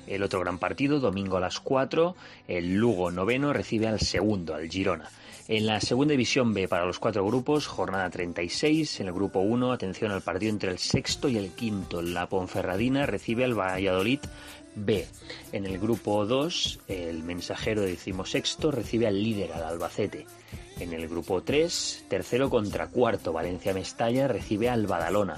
[0.08, 2.16] El otro gran partido, domingo a las 4,
[2.48, 5.12] el Lugo noveno recibe al segundo, al Girona.
[5.48, 9.00] En la segunda división B para los cuatro grupos, jornada 36.
[9.02, 12.04] En el grupo 1, atención al partido entre el sexto y el quinto.
[12.04, 14.20] La Ponferradina recibe al Valladolid
[14.76, 15.08] B.
[15.52, 20.26] En el grupo 2, el mensajero decimosexto recibe al líder, al Albacete.
[20.80, 25.38] En el grupo 3, tercero contra cuarto, Valencia Mestalla recibe al Badalona.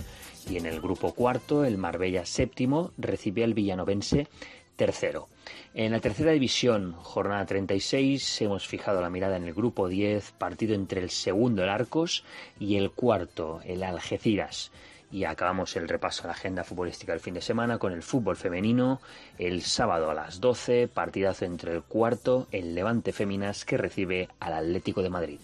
[0.49, 4.27] Y en el grupo cuarto, el Marbella séptimo recibe al Villanovense
[4.75, 5.27] tercero.
[5.73, 10.73] En la tercera división, jornada 36, hemos fijado la mirada en el grupo 10, partido
[10.73, 12.23] entre el segundo, el Arcos,
[12.59, 14.71] y el cuarto, el Algeciras.
[15.11, 18.37] Y acabamos el repaso a la agenda futbolística del fin de semana con el fútbol
[18.37, 19.01] femenino.
[19.37, 24.53] El sábado a las 12, partidazo entre el cuarto, el Levante Féminas, que recibe al
[24.53, 25.39] Atlético de Madrid.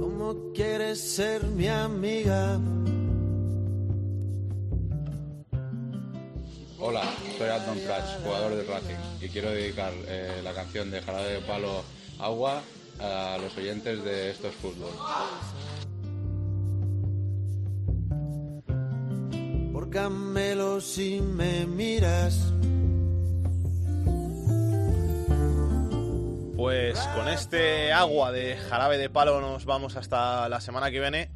[0.00, 2.58] ¿Cómo quieres ser mi amiga?
[7.50, 11.82] Anton Prats, jugador de Racing, y quiero dedicar eh, la canción de Jarabe de Palo
[12.18, 12.62] Agua
[13.00, 14.92] a los oyentes de Estos Fútbol.
[19.72, 22.52] Por Camelo si me miras.
[26.56, 31.30] Pues con este agua de jarabe de palo nos vamos hasta la semana que viene.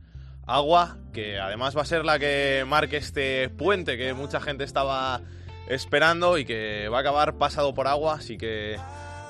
[0.46, 5.22] Agua que además va a ser la que marque este puente que mucha gente estaba
[5.68, 8.78] esperando y que va a acabar pasado por agua, así que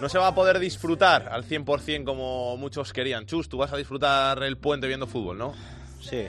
[0.01, 3.27] no se va a poder disfrutar al 100% como muchos querían.
[3.27, 5.55] Chus, tú vas a disfrutar el puente viendo fútbol, ¿no?
[6.01, 6.27] Sí,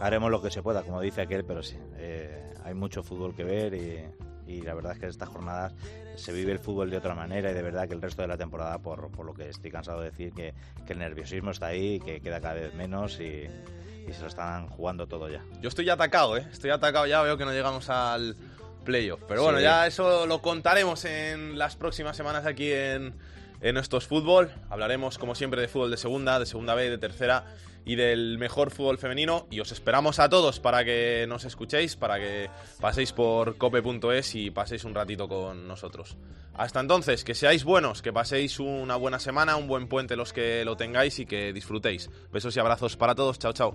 [0.00, 3.44] haremos lo que se pueda, como dice aquel, pero sí, eh, hay mucho fútbol que
[3.44, 5.72] ver y, y, la verdad es que en estas jornadas
[6.16, 8.36] se vive el fútbol de otra manera y de verdad que el resto de la
[8.36, 10.54] temporada, por, por lo que estoy cansado de decir, que,
[10.86, 13.46] que el nerviosismo está ahí, que queda cada vez menos y,
[14.06, 15.42] y se lo están jugando todo ya.
[15.60, 16.46] Yo estoy atacado, ¿eh?
[16.52, 18.36] Estoy atacado ya, veo que no llegamos al
[18.84, 19.20] playoff.
[19.26, 19.64] Pero bueno, sí.
[19.64, 23.14] ya eso lo contaremos en las próximas semanas aquí en,
[23.60, 24.50] en estos fútbol.
[24.70, 27.44] Hablaremos, como siempre, de fútbol de segunda, de segunda B, de tercera
[27.84, 29.46] y del mejor fútbol femenino.
[29.50, 34.50] Y os esperamos a todos para que nos escuchéis, para que paséis por cope.es y
[34.50, 36.16] paséis un ratito con nosotros.
[36.54, 40.64] Hasta entonces, que seáis buenos, que paséis una buena semana, un buen puente los que
[40.64, 42.10] lo tengáis y que disfrutéis.
[42.32, 43.38] Besos y abrazos para todos.
[43.38, 43.74] Chao, chao.